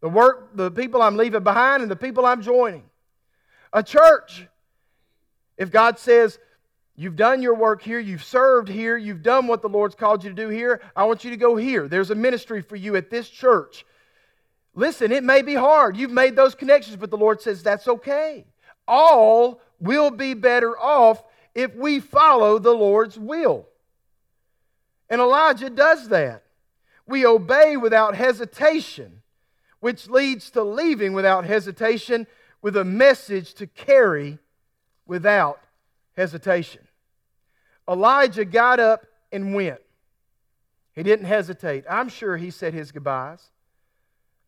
The 0.00 0.08
work, 0.08 0.56
the 0.56 0.70
people 0.70 1.02
I'm 1.02 1.16
leaving 1.16 1.42
behind, 1.42 1.82
and 1.82 1.90
the 1.90 1.96
people 1.96 2.26
I'm 2.26 2.42
joining. 2.42 2.84
A 3.72 3.82
church, 3.82 4.46
if 5.56 5.70
God 5.70 5.98
says, 5.98 6.38
You've 6.98 7.16
done 7.16 7.42
your 7.42 7.54
work 7.54 7.82
here, 7.82 7.98
you've 7.98 8.24
served 8.24 8.68
here, 8.68 8.96
you've 8.96 9.22
done 9.22 9.46
what 9.46 9.60
the 9.60 9.68
Lord's 9.68 9.94
called 9.94 10.24
you 10.24 10.30
to 10.30 10.36
do 10.36 10.48
here, 10.48 10.80
I 10.96 11.04
want 11.04 11.24
you 11.24 11.30
to 11.30 11.36
go 11.36 11.54
here. 11.54 11.88
There's 11.88 12.10
a 12.10 12.14
ministry 12.14 12.62
for 12.62 12.76
you 12.76 12.96
at 12.96 13.10
this 13.10 13.28
church. 13.28 13.84
Listen, 14.74 15.12
it 15.12 15.22
may 15.22 15.42
be 15.42 15.54
hard. 15.54 15.96
You've 15.96 16.10
made 16.10 16.36
those 16.36 16.54
connections, 16.54 16.96
but 16.96 17.10
the 17.10 17.18
Lord 17.18 17.42
says 17.42 17.62
that's 17.62 17.86
okay. 17.86 18.46
All 18.88 19.60
will 19.78 20.10
be 20.10 20.32
better 20.32 20.78
off 20.78 21.22
if 21.56 21.74
we 21.74 21.98
follow 22.00 22.58
the 22.58 22.74
Lord's 22.74 23.18
will. 23.18 23.66
And 25.08 25.22
Elijah 25.22 25.70
does 25.70 26.10
that. 26.10 26.42
We 27.06 27.24
obey 27.24 27.78
without 27.78 28.14
hesitation, 28.14 29.22
which 29.80 30.06
leads 30.08 30.50
to 30.50 30.62
leaving 30.62 31.14
without 31.14 31.46
hesitation 31.46 32.26
with 32.60 32.76
a 32.76 32.84
message 32.84 33.54
to 33.54 33.66
carry 33.66 34.38
without 35.06 35.58
hesitation. 36.14 36.86
Elijah 37.88 38.44
got 38.44 38.78
up 38.78 39.06
and 39.32 39.54
went. 39.54 39.80
He 40.92 41.02
didn't 41.02 41.26
hesitate. 41.26 41.84
I'm 41.88 42.10
sure 42.10 42.36
he 42.36 42.50
said 42.50 42.74
his 42.74 42.92
goodbyes. 42.92 43.48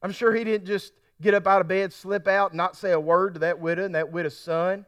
I'm 0.03 0.12
sure 0.12 0.35
he 0.35 0.45
didn't 0.45 0.67
just 0.67 0.93
get 1.23 1.33
up 1.33 1.47
out 1.47 1.62
of 1.62 1.69
bed, 1.69 1.95
slip 1.95 2.29
out, 2.29 2.55
not 2.55 2.77
say 2.77 2.93
a 2.93 3.00
word 3.00 3.35
to 3.35 3.41
that 3.41 3.61
widow 3.61 3.87
and 3.87 3.95
that 3.95 4.12
widow's 4.12 4.38
son, 4.38 4.85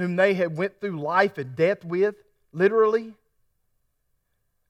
whom 0.00 0.16
they 0.16 0.34
had 0.34 0.56
went 0.56 0.80
through 0.80 1.00
life 1.00 1.38
and 1.38 1.54
death 1.54 1.84
with, 1.84 2.14
literally. 2.52 3.14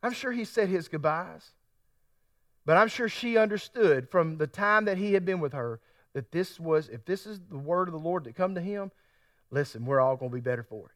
I'm 0.03 0.13
sure 0.13 0.33
he 0.33 0.45
said 0.45 0.69
his 0.69 0.89
goodbyes. 0.89 1.51
But 2.67 2.77
I'm 2.77 2.89
sure 2.89 3.09
she 3.09 3.37
understood 3.37 4.11
from 4.11 4.39
the 4.39 4.47
time 4.47 4.85
that 4.85 4.99
he 4.99 5.15
had 5.15 5.25
been 5.25 5.41
with 5.41 5.53
her 5.53 5.81
that 6.13 6.33
this 6.33 6.59
was, 6.61 6.89
if 6.89 7.05
this 7.05 7.27
is 7.27 7.41
the 7.51 7.59
word 7.59 7.89
of 7.89 7.93
the 7.93 7.99
Lord 7.99 8.25
that 8.25 8.35
come 8.35 8.55
to 8.55 8.61
him, 8.61 8.91
listen, 9.51 9.85
we're 9.85 10.01
all 10.01 10.17
going 10.17 10.31
to 10.31 10.35
be 10.35 10.41
better 10.41 10.63
for 10.63 10.87
it. 10.87 10.93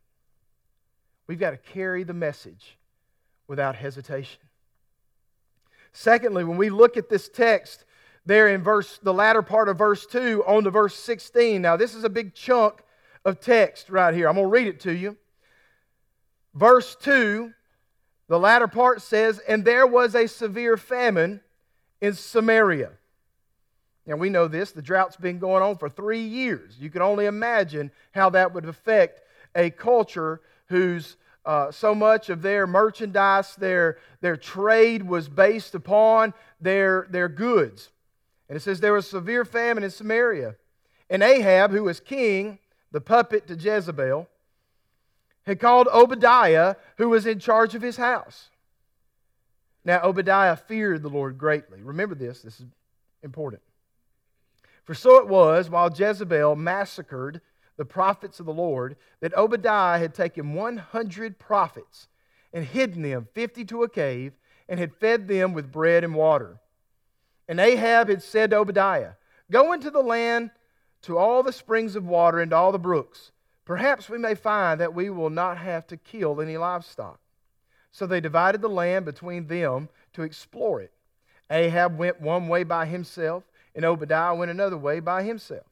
We've 1.27 1.39
got 1.39 1.51
to 1.51 1.57
carry 1.57 2.05
the 2.05 2.15
message 2.15 2.79
without 3.49 3.77
hesitation. 3.77 4.41
Secondly, 5.93 6.45
when 6.45 6.59
we 6.59 6.71
look 6.71 6.97
at 6.97 7.09
this 7.09 7.29
text 7.29 7.85
there 8.27 8.49
in 8.49 8.63
verse 8.63 8.99
the 9.03 9.13
latter 9.13 9.43
part 9.43 9.69
of 9.69 9.79
verse 9.79 10.07
2 10.07 10.45
on 10.47 10.65
to 10.65 10.71
verse 10.71 10.95
16. 10.95 11.61
Now, 11.61 11.77
this 11.77 11.95
is 11.95 12.05
a 12.05 12.09
big 12.09 12.35
chunk 12.35 12.83
of 13.25 13.41
text 13.41 13.91
right 13.91 14.15
here. 14.15 14.29
I'm 14.29 14.35
going 14.35 14.47
to 14.47 14.51
read 14.51 14.69
it 14.69 14.81
to 14.81 14.93
you. 14.93 15.17
Verse 16.55 16.97
2, 17.01 17.53
the 18.29 18.39
latter 18.39 18.69
part 18.69 19.03
says, 19.03 19.41
And 19.41 19.65
there 19.65 19.87
was 19.87 20.15
a 20.15 20.29
severe 20.29 20.77
famine 20.77 21.41
in 22.01 22.15
Samaria. 22.15 22.91
Now, 24.07 24.17
we 24.17 24.29
know 24.29 24.49
this. 24.49 24.73
The 24.73 24.83
drought's 24.83 25.17
been 25.17 25.39
going 25.39 25.63
on 25.63 25.79
for 25.79 25.89
three 25.89 26.21
years. 26.21 26.77
You 26.79 26.91
can 26.91 27.03
only 27.03 27.27
imagine 27.27 27.91
how 28.13 28.31
that 28.31 28.53
would 28.53 28.67
affect 28.67 29.23
a 29.55 29.71
culture 29.71 30.43
whose 30.67 31.17
uh, 31.47 31.71
so 31.71 31.95
much 31.95 32.31
of 32.31 32.43
their 32.43 32.67
merchandise, 32.67 33.55
their, 33.57 33.99
their 34.21 34.37
trade 34.37 35.03
was 35.03 35.29
based 35.29 35.75
upon 35.75 36.33
their, 36.61 37.07
their 37.11 37.29
goods. 37.29 37.91
And 38.49 38.57
it 38.57 38.61
says 38.61 38.81
there 38.81 38.93
was 38.93 39.09
severe 39.09 39.45
famine 39.45 39.85
in 39.85 39.91
Samaria. 39.91 40.57
And 41.11 41.23
Ahab, 41.23 41.71
who 41.71 41.85
was 41.85 42.01
king, 42.01 42.59
the 42.95 43.01
puppet 43.01 43.49
to 43.49 43.57
Jezebel, 43.57 44.29
had 45.47 45.59
called 45.59 45.89
Obadiah, 45.89 46.77
who 46.97 47.09
was 47.09 47.27
in 47.27 47.41
charge 47.41 47.75
of 47.75 47.83
his 47.83 47.97
house. 47.97 48.51
Now, 49.85 50.01
Obadiah 50.05 50.55
feared 50.55 51.03
the 51.03 51.09
Lord 51.09 51.37
greatly. 51.37 51.83
Remember 51.83 52.15
this, 52.15 52.43
this 52.43 52.61
is 52.61 52.67
important. 53.25 53.63
For 54.85 54.95
so 54.95 55.17
it 55.17 55.27
was, 55.27 55.69
while 55.69 55.93
Jezebel 55.93 56.55
massacred 56.55 57.41
the 57.77 57.85
prophets 57.85 58.39
of 58.39 58.47
the 58.47 58.53
Lord, 58.53 58.95
that 59.19 59.37
Obadiah 59.37 59.99
had 59.99 60.15
taken 60.15 60.55
100 60.55 61.37
prophets 61.37 62.07
and 62.53 62.65
hidden 62.65 63.03
them 63.03 63.27
50 63.35 63.65
to 63.65 63.83
a 63.83 63.89
cave 63.89 64.35
and 64.69 64.79
had 64.79 64.95
fed 64.95 65.27
them 65.27 65.53
with 65.53 65.73
bread 65.73 66.05
and 66.05 66.15
water. 66.15 66.61
And 67.49 67.59
Ahab 67.59 68.09
had 68.09 68.23
said 68.23 68.51
to 68.51 68.59
Obadiah, 68.59 69.15
Go 69.51 69.73
into 69.73 69.91
the 69.91 70.01
land 70.01 70.53
to 71.05 71.19
all 71.19 71.43
the 71.43 71.53
springs 71.53 71.97
of 71.97 72.07
water 72.07 72.41
and 72.41 72.53
all 72.53 72.73
the 72.73 72.79
brooks. 72.79 73.31
Perhaps 73.65 74.09
we 74.09 74.19
may 74.19 74.35
find 74.35 74.81
that 74.81 74.95
we 74.95 75.11
will 75.11 75.31
not 75.31 75.59
have 75.59 75.87
to 75.87 75.97
kill 75.97 76.41
any 76.41 76.57
livestock. 76.57 77.21
So 77.93 78.07
they 78.07 78.21
divided 78.21 78.61
the 78.61 78.69
land 78.69 79.05
between 79.05 79.47
them 79.47 79.89
to 80.15 80.23
explore 80.23 80.81
it. 80.81 80.93
Ahab 81.51 81.99
went 81.99 82.21
one 82.21 82.49
way 82.49 82.65
by 82.65 82.87
himself, 82.87 83.45
and 83.75 83.85
Obadiah 83.85 84.35
went 84.35 84.51
another 84.51 84.79
way 84.79 85.01
by 85.01 85.23
himself. 85.23 85.67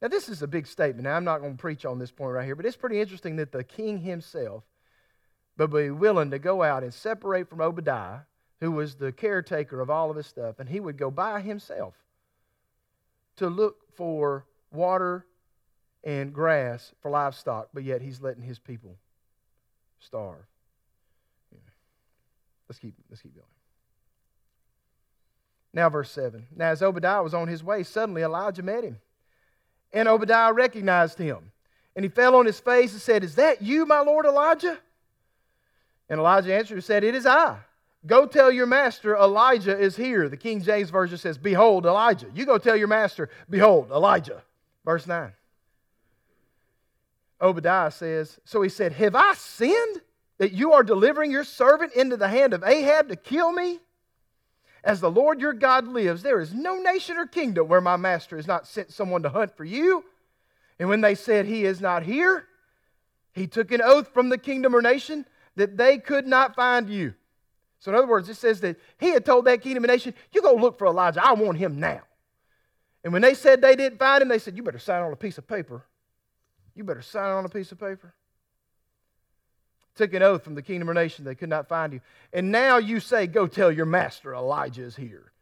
Now, 0.00 0.08
this 0.08 0.28
is 0.28 0.42
a 0.42 0.46
big 0.46 0.66
statement. 0.66 1.04
Now, 1.04 1.16
I'm 1.16 1.24
not 1.24 1.40
going 1.40 1.56
to 1.56 1.60
preach 1.60 1.84
on 1.84 1.98
this 1.98 2.10
point 2.10 2.32
right 2.32 2.44
here, 2.44 2.54
but 2.54 2.66
it's 2.66 2.76
pretty 2.76 3.00
interesting 3.00 3.36
that 3.36 3.52
the 3.52 3.64
king 3.64 3.98
himself 3.98 4.64
would 5.58 5.72
be 5.72 5.90
willing 5.90 6.30
to 6.30 6.38
go 6.38 6.62
out 6.62 6.82
and 6.82 6.92
separate 6.92 7.48
from 7.48 7.60
Obadiah, 7.60 8.20
who 8.60 8.70
was 8.70 8.96
the 8.96 9.12
caretaker 9.12 9.80
of 9.80 9.90
all 9.90 10.10
of 10.10 10.16
his 10.16 10.26
stuff, 10.26 10.58
and 10.58 10.68
he 10.68 10.80
would 10.80 10.96
go 10.96 11.10
by 11.10 11.40
himself 11.40 11.94
to 13.36 13.48
look 13.48 13.83
for 13.96 14.44
water 14.72 15.26
and 16.02 16.32
grass 16.32 16.92
for 17.00 17.10
livestock, 17.10 17.68
but 17.72 17.84
yet 17.84 18.02
he's 18.02 18.20
letting 18.20 18.42
his 18.42 18.58
people 18.58 18.96
starve. 19.98 20.44
Let's 22.68 22.78
keep 22.78 22.94
let's 23.10 23.22
keep 23.22 23.34
going. 23.34 23.46
Now, 25.72 25.88
verse 25.88 26.10
7. 26.12 26.46
Now, 26.54 26.70
as 26.70 26.82
Obadiah 26.82 27.22
was 27.22 27.34
on 27.34 27.48
his 27.48 27.64
way, 27.64 27.82
suddenly 27.82 28.22
Elijah 28.22 28.62
met 28.62 28.84
him 28.84 28.98
and 29.94 30.08
Obadiah 30.08 30.52
recognized 30.52 31.16
him. 31.16 31.52
And 31.96 32.04
he 32.04 32.08
fell 32.08 32.34
on 32.34 32.44
his 32.44 32.58
face 32.58 32.92
and 32.92 33.00
said, 33.00 33.22
Is 33.22 33.36
that 33.36 33.62
you, 33.62 33.86
my 33.86 34.00
Lord 34.00 34.26
Elijah? 34.26 34.76
And 36.10 36.18
Elijah 36.18 36.52
answered 36.52 36.74
and 36.74 36.84
said, 36.84 37.04
It 37.04 37.14
is 37.14 37.24
I. 37.24 37.58
Go 38.06 38.26
tell 38.26 38.50
your 38.50 38.66
master, 38.66 39.16
Elijah 39.16 39.78
is 39.78 39.96
here. 39.96 40.28
The 40.28 40.36
King 40.36 40.62
James 40.62 40.90
Version 40.90 41.16
says, 41.16 41.38
Behold, 41.38 41.86
Elijah. 41.86 42.26
You 42.34 42.44
go 42.44 42.58
tell 42.58 42.76
your 42.76 42.88
master, 42.88 43.30
Behold, 43.48 43.90
Elijah. 43.90 44.42
Verse 44.84 45.06
9. 45.06 45.32
Obadiah 47.40 47.90
says, 47.90 48.38
So 48.44 48.62
he 48.62 48.68
said, 48.68 48.92
Have 48.92 49.14
I 49.14 49.34
sinned 49.34 50.02
that 50.38 50.52
you 50.52 50.72
are 50.72 50.82
delivering 50.82 51.30
your 51.30 51.44
servant 51.44 51.94
into 51.94 52.16
the 52.16 52.28
hand 52.28 52.52
of 52.52 52.62
Ahab 52.62 53.08
to 53.08 53.16
kill 53.16 53.52
me? 53.52 53.80
As 54.82 55.00
the 55.00 55.10
Lord 55.10 55.40
your 55.40 55.54
God 55.54 55.88
lives, 55.88 56.22
there 56.22 56.40
is 56.40 56.52
no 56.52 56.76
nation 56.76 57.16
or 57.16 57.26
kingdom 57.26 57.68
where 57.68 57.80
my 57.80 57.96
master 57.96 58.36
has 58.36 58.46
not 58.46 58.66
sent 58.66 58.92
someone 58.92 59.22
to 59.22 59.30
hunt 59.30 59.56
for 59.56 59.64
you. 59.64 60.04
And 60.78 60.90
when 60.90 61.00
they 61.00 61.14
said, 61.14 61.46
He 61.46 61.64
is 61.64 61.80
not 61.80 62.02
here, 62.02 62.46
he 63.32 63.46
took 63.46 63.72
an 63.72 63.80
oath 63.82 64.08
from 64.12 64.28
the 64.28 64.38
kingdom 64.38 64.76
or 64.76 64.82
nation 64.82 65.24
that 65.56 65.78
they 65.78 65.98
could 65.98 66.26
not 66.26 66.54
find 66.54 66.90
you. 66.90 67.14
So, 67.84 67.90
in 67.90 67.98
other 67.98 68.06
words, 68.06 68.30
it 68.30 68.36
says 68.36 68.62
that 68.62 68.76
he 68.98 69.10
had 69.10 69.26
told 69.26 69.44
that 69.44 69.60
kingdom 69.60 69.84
or 69.84 69.88
nation, 69.88 70.14
You 70.32 70.40
go 70.40 70.54
look 70.54 70.78
for 70.78 70.86
Elijah. 70.86 71.22
I 71.22 71.34
want 71.34 71.58
him 71.58 71.78
now. 71.78 72.00
And 73.04 73.12
when 73.12 73.20
they 73.20 73.34
said 73.34 73.60
they 73.60 73.76
didn't 73.76 73.98
find 73.98 74.22
him, 74.22 74.28
they 74.28 74.38
said, 74.38 74.56
You 74.56 74.62
better 74.62 74.78
sign 74.78 75.02
on 75.02 75.12
a 75.12 75.16
piece 75.16 75.36
of 75.36 75.46
paper. 75.46 75.84
You 76.74 76.84
better 76.84 77.02
sign 77.02 77.30
on 77.30 77.44
a 77.44 77.50
piece 77.50 77.72
of 77.72 77.78
paper 77.78 78.14
took 79.94 80.12
an 80.12 80.22
oath 80.22 80.42
from 80.42 80.54
the 80.54 80.62
kingdom 80.62 80.90
or 80.90 80.94
nation 80.94 81.24
they 81.24 81.34
could 81.34 81.48
not 81.48 81.68
find 81.68 81.92
you. 81.92 82.00
And 82.32 82.50
now 82.50 82.78
you 82.78 83.00
say, 83.00 83.26
Go 83.26 83.46
tell 83.46 83.70
your 83.70 83.86
master 83.86 84.34
Elijah 84.34 84.82
is 84.82 84.96
here. 84.96 85.32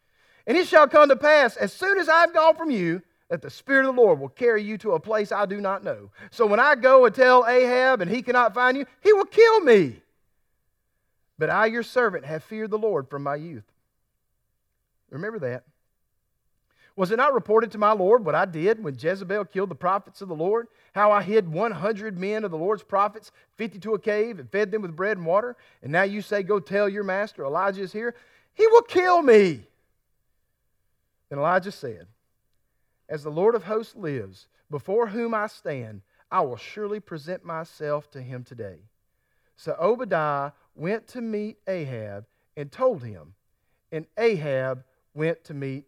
And 0.46 0.56
it 0.56 0.66
shall 0.66 0.88
come 0.88 1.08
to 1.08 1.16
pass, 1.16 1.56
as 1.56 1.72
soon 1.72 1.98
as 1.98 2.08
I've 2.08 2.34
gone 2.34 2.56
from 2.56 2.70
you, 2.70 3.02
that 3.30 3.40
the 3.40 3.50
Spirit 3.50 3.88
of 3.88 3.94
the 3.94 4.02
Lord 4.02 4.20
will 4.20 4.28
carry 4.28 4.62
you 4.62 4.76
to 4.78 4.92
a 4.92 5.00
place 5.00 5.32
I 5.32 5.46
do 5.46 5.60
not 5.60 5.84
know. 5.84 6.10
So 6.30 6.44
when 6.44 6.60
I 6.60 6.74
go 6.74 7.06
and 7.06 7.14
tell 7.14 7.46
Ahab 7.46 8.02
and 8.02 8.10
he 8.10 8.20
cannot 8.20 8.52
find 8.52 8.76
you, 8.76 8.84
he 9.00 9.12
will 9.12 9.24
kill 9.24 9.60
me. 9.60 10.01
But 11.42 11.50
I, 11.50 11.66
your 11.66 11.82
servant, 11.82 12.24
have 12.24 12.44
feared 12.44 12.70
the 12.70 12.78
Lord 12.78 13.10
from 13.10 13.24
my 13.24 13.34
youth. 13.34 13.64
Remember 15.10 15.40
that. 15.40 15.64
Was 16.94 17.10
it 17.10 17.16
not 17.16 17.34
reported 17.34 17.72
to 17.72 17.78
my 17.78 17.90
Lord 17.90 18.24
what 18.24 18.36
I 18.36 18.44
did 18.44 18.80
when 18.80 18.96
Jezebel 18.96 19.46
killed 19.46 19.68
the 19.68 19.74
prophets 19.74 20.22
of 20.22 20.28
the 20.28 20.36
Lord? 20.36 20.68
How 20.94 21.10
I 21.10 21.20
hid 21.20 21.52
100 21.52 22.16
men 22.16 22.44
of 22.44 22.52
the 22.52 22.58
Lord's 22.58 22.84
prophets, 22.84 23.32
50 23.56 23.80
to 23.80 23.94
a 23.94 23.98
cave, 23.98 24.38
and 24.38 24.48
fed 24.52 24.70
them 24.70 24.82
with 24.82 24.94
bread 24.94 25.16
and 25.16 25.26
water? 25.26 25.56
And 25.82 25.90
now 25.90 26.04
you 26.04 26.22
say, 26.22 26.44
Go 26.44 26.60
tell 26.60 26.88
your 26.88 27.02
master 27.02 27.44
Elijah 27.44 27.82
is 27.82 27.92
here? 27.92 28.14
He 28.54 28.68
will 28.68 28.82
kill 28.82 29.20
me. 29.20 29.64
Then 31.28 31.40
Elijah 31.40 31.72
said, 31.72 32.06
As 33.08 33.24
the 33.24 33.32
Lord 33.32 33.56
of 33.56 33.64
hosts 33.64 33.96
lives, 33.96 34.46
before 34.70 35.08
whom 35.08 35.34
I 35.34 35.48
stand, 35.48 36.02
I 36.30 36.42
will 36.42 36.56
surely 36.56 37.00
present 37.00 37.44
myself 37.44 38.08
to 38.12 38.22
him 38.22 38.44
today. 38.44 38.78
So 39.56 39.76
Obadiah 39.80 40.52
went 40.74 41.06
to 41.08 41.20
meet 41.20 41.58
Ahab 41.66 42.26
and 42.56 42.70
told 42.70 43.02
him, 43.02 43.34
and 43.90 44.06
Ahab 44.16 44.84
went 45.14 45.44
to 45.44 45.54
meet 45.54 45.84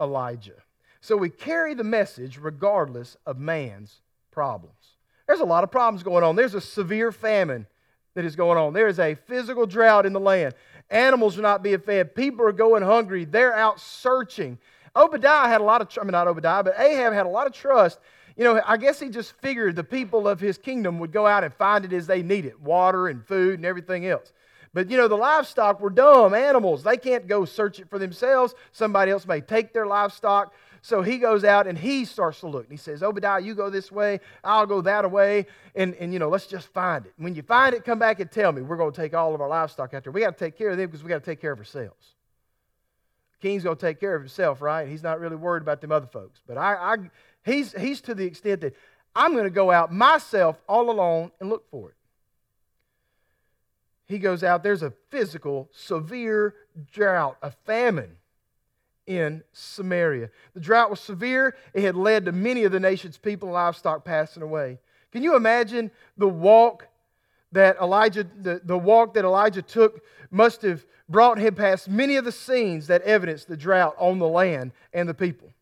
Elijah. 0.00 0.62
So 1.00 1.16
we 1.16 1.28
carry 1.28 1.74
the 1.74 1.84
message 1.84 2.38
regardless 2.38 3.16
of 3.26 3.38
man's 3.38 4.00
problems. 4.30 4.96
There's 5.26 5.40
a 5.40 5.44
lot 5.44 5.64
of 5.64 5.70
problems 5.70 6.02
going 6.02 6.24
on. 6.24 6.36
There's 6.36 6.54
a 6.54 6.60
severe 6.60 7.12
famine 7.12 7.66
that 8.14 8.24
is 8.24 8.36
going 8.36 8.58
on. 8.58 8.72
There 8.72 8.88
is 8.88 8.98
a 8.98 9.14
physical 9.14 9.66
drought 9.66 10.06
in 10.06 10.12
the 10.12 10.20
land. 10.20 10.54
Animals 10.90 11.38
are 11.38 11.42
not 11.42 11.62
being 11.62 11.80
fed. 11.80 12.14
People 12.14 12.46
are 12.46 12.52
going 12.52 12.82
hungry. 12.82 13.24
They're 13.24 13.54
out 13.54 13.80
searching. 13.80 14.58
Obadiah 14.94 15.48
had 15.48 15.60
a 15.60 15.64
lot 15.64 15.80
of, 15.80 15.88
I 15.98 16.04
mean, 16.04 16.12
not 16.12 16.28
Obadiah, 16.28 16.62
but 16.62 16.78
Ahab 16.78 17.12
had 17.12 17.26
a 17.26 17.30
lot 17.30 17.46
of 17.46 17.52
trust. 17.52 17.98
You 18.36 18.44
know, 18.44 18.60
I 18.66 18.76
guess 18.76 18.98
he 18.98 19.08
just 19.10 19.32
figured 19.40 19.76
the 19.76 19.84
people 19.84 20.26
of 20.26 20.40
his 20.40 20.58
kingdom 20.58 20.98
would 20.98 21.12
go 21.12 21.26
out 21.26 21.44
and 21.44 21.54
find 21.54 21.84
it 21.84 21.92
as 21.92 22.06
they 22.06 22.22
need 22.22 22.44
it 22.44 22.60
water 22.60 23.08
and 23.08 23.24
food 23.24 23.58
and 23.58 23.66
everything 23.66 24.06
else. 24.06 24.32
But 24.72 24.90
you 24.90 24.96
know, 24.96 25.06
the 25.06 25.16
livestock 25.16 25.80
were 25.80 25.90
dumb 25.90 26.34
animals. 26.34 26.82
They 26.82 26.96
can't 26.96 27.28
go 27.28 27.44
search 27.44 27.78
it 27.78 27.88
for 27.88 27.98
themselves. 27.98 28.54
Somebody 28.72 29.12
else 29.12 29.24
may 29.26 29.40
take 29.40 29.72
their 29.72 29.86
livestock. 29.86 30.52
So 30.82 31.00
he 31.00 31.16
goes 31.16 31.44
out 31.44 31.66
and 31.66 31.78
he 31.78 32.04
starts 32.04 32.40
to 32.40 32.48
look. 32.48 32.64
And 32.64 32.72
He 32.72 32.76
says, 32.76 33.02
Obadiah, 33.02 33.40
you 33.40 33.54
go 33.54 33.70
this 33.70 33.90
way, 33.90 34.20
I'll 34.42 34.66
go 34.66 34.82
that 34.82 35.10
way, 35.10 35.46
and, 35.74 35.94
and 35.94 36.12
you 36.12 36.18
know, 36.18 36.28
let's 36.28 36.46
just 36.46 36.66
find 36.74 37.06
it. 37.06 37.14
When 37.16 37.34
you 37.34 37.40
find 37.40 37.74
it, 37.74 37.86
come 37.86 37.98
back 37.98 38.20
and 38.20 38.30
tell 38.30 38.52
me. 38.52 38.60
We're 38.60 38.76
going 38.76 38.92
to 38.92 39.00
take 39.00 39.14
all 39.14 39.34
of 39.34 39.40
our 39.40 39.48
livestock 39.48 39.94
out 39.94 40.02
there. 40.02 40.12
We 40.12 40.20
got 40.20 40.36
to 40.36 40.44
take 40.44 40.58
care 40.58 40.68
of 40.68 40.76
them 40.76 40.88
because 40.88 41.02
we 41.02 41.08
got 41.08 41.24
to 41.24 41.24
take 41.24 41.40
care 41.40 41.52
of 41.52 41.58
ourselves. 41.58 42.16
King's 43.40 43.64
going 43.64 43.76
to 43.76 43.80
take 43.80 43.98
care 43.98 44.14
of 44.14 44.20
himself, 44.20 44.60
right? 44.60 44.86
He's 44.86 45.02
not 45.02 45.20
really 45.20 45.36
worried 45.36 45.62
about 45.62 45.80
them 45.80 45.90
other 45.90 46.06
folks. 46.06 46.42
But 46.46 46.58
I, 46.58 46.74
I 46.74 46.96
he's, 47.44 47.72
he's 47.72 48.00
to 48.02 48.14
the 48.14 48.24
extent 48.24 48.62
that 48.62 48.74
I'm 49.14 49.32
going 49.32 49.44
to 49.44 49.50
go 49.50 49.70
out 49.70 49.92
myself 49.92 50.60
all 50.68 50.90
alone 50.90 51.30
and 51.40 51.48
look 51.48 51.70
for 51.70 51.90
it. 51.90 51.96
He 54.06 54.18
goes 54.18 54.44
out, 54.44 54.62
there's 54.62 54.82
a 54.82 54.92
physical, 55.10 55.68
severe 55.72 56.54
drought, 56.92 57.38
a 57.42 57.50
famine 57.50 58.16
in 59.06 59.42
Samaria. 59.52 60.30
The 60.54 60.60
drought 60.60 60.90
was 60.90 61.00
severe. 61.00 61.56
It 61.72 61.82
had 61.82 61.96
led 61.96 62.26
to 62.26 62.32
many 62.32 62.64
of 62.64 62.72
the 62.72 62.80
nation's 62.80 63.16
people 63.16 63.48
and 63.48 63.54
livestock 63.54 64.04
passing 64.04 64.42
away. 64.42 64.78
Can 65.12 65.22
you 65.22 65.36
imagine 65.36 65.90
the 66.16 66.28
walk 66.28 66.88
that 67.52 67.76
Elijah, 67.80 68.26
the, 68.40 68.60
the 68.64 68.76
walk 68.76 69.14
that 69.14 69.24
Elijah 69.24 69.62
took 69.62 70.02
must 70.30 70.62
have 70.62 70.84
brought 71.08 71.38
him 71.38 71.54
past 71.54 71.88
many 71.88 72.16
of 72.16 72.24
the 72.24 72.32
scenes 72.32 72.88
that 72.88 73.02
evidenced 73.02 73.46
the 73.46 73.56
drought 73.56 73.94
on 73.98 74.18
the 74.18 74.28
land 74.28 74.72
and 74.92 75.08
the 75.08 75.14
people. 75.14 75.52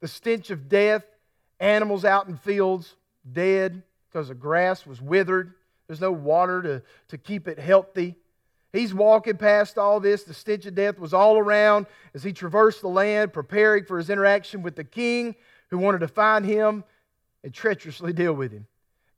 The 0.00 0.08
stench 0.08 0.50
of 0.50 0.68
death, 0.68 1.04
animals 1.64 2.04
out 2.04 2.28
in 2.28 2.36
fields, 2.36 2.94
dead 3.32 3.82
because 4.08 4.28
the 4.28 4.34
grass 4.34 4.86
was 4.86 5.00
withered. 5.00 5.54
There's 5.86 6.00
no 6.00 6.12
water 6.12 6.62
to, 6.62 6.82
to 7.08 7.18
keep 7.18 7.48
it 7.48 7.58
healthy. 7.58 8.16
He's 8.72 8.92
walking 8.92 9.36
past 9.36 9.78
all 9.78 9.98
this. 9.98 10.24
The 10.24 10.34
stench 10.34 10.66
of 10.66 10.74
death 10.74 10.98
was 10.98 11.14
all 11.14 11.38
around 11.38 11.86
as 12.12 12.22
he 12.22 12.32
traversed 12.32 12.82
the 12.82 12.88
land, 12.88 13.32
preparing 13.32 13.84
for 13.84 13.98
his 13.98 14.10
interaction 14.10 14.62
with 14.62 14.76
the 14.76 14.84
king 14.84 15.34
who 15.70 15.78
wanted 15.78 16.00
to 16.00 16.08
find 16.08 16.44
him 16.44 16.84
and 17.42 17.52
treacherously 17.52 18.12
deal 18.14 18.34
with 18.34 18.52
him. 18.52 18.66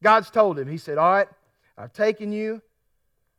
God's 0.02 0.30
told 0.30 0.58
him, 0.58 0.68
He 0.68 0.78
said, 0.78 0.98
All 0.98 1.10
right, 1.10 1.28
I've 1.76 1.92
taken 1.92 2.32
you. 2.32 2.62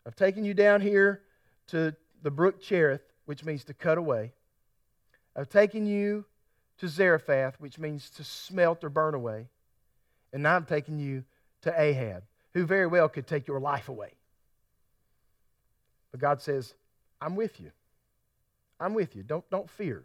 I've 0.05 0.15
taken 0.15 0.43
you 0.43 0.53
down 0.53 0.81
here 0.81 1.21
to 1.67 1.95
the 2.23 2.31
brook 2.31 2.61
Cherith, 2.61 3.01
which 3.25 3.45
means 3.45 3.63
to 3.65 3.73
cut 3.73 3.97
away. 3.97 4.33
I've 5.35 5.49
taken 5.49 5.85
you 5.85 6.25
to 6.79 6.87
Zarephath, 6.87 7.59
which 7.59 7.79
means 7.79 8.09
to 8.11 8.23
smelt 8.23 8.83
or 8.83 8.89
burn 8.89 9.13
away. 9.13 9.47
And 10.33 10.43
now 10.43 10.55
I'm 10.55 10.65
taking 10.65 10.99
you 10.99 11.23
to 11.61 11.81
Ahab, 11.81 12.23
who 12.53 12.65
very 12.65 12.87
well 12.87 13.09
could 13.09 13.27
take 13.27 13.47
your 13.47 13.59
life 13.59 13.89
away. 13.89 14.11
But 16.11 16.19
God 16.19 16.41
says, 16.41 16.73
I'm 17.21 17.35
with 17.35 17.59
you. 17.59 17.71
I'm 18.79 18.93
with 18.93 19.15
you. 19.15 19.23
Don't, 19.23 19.49
don't 19.49 19.69
fear. 19.69 20.03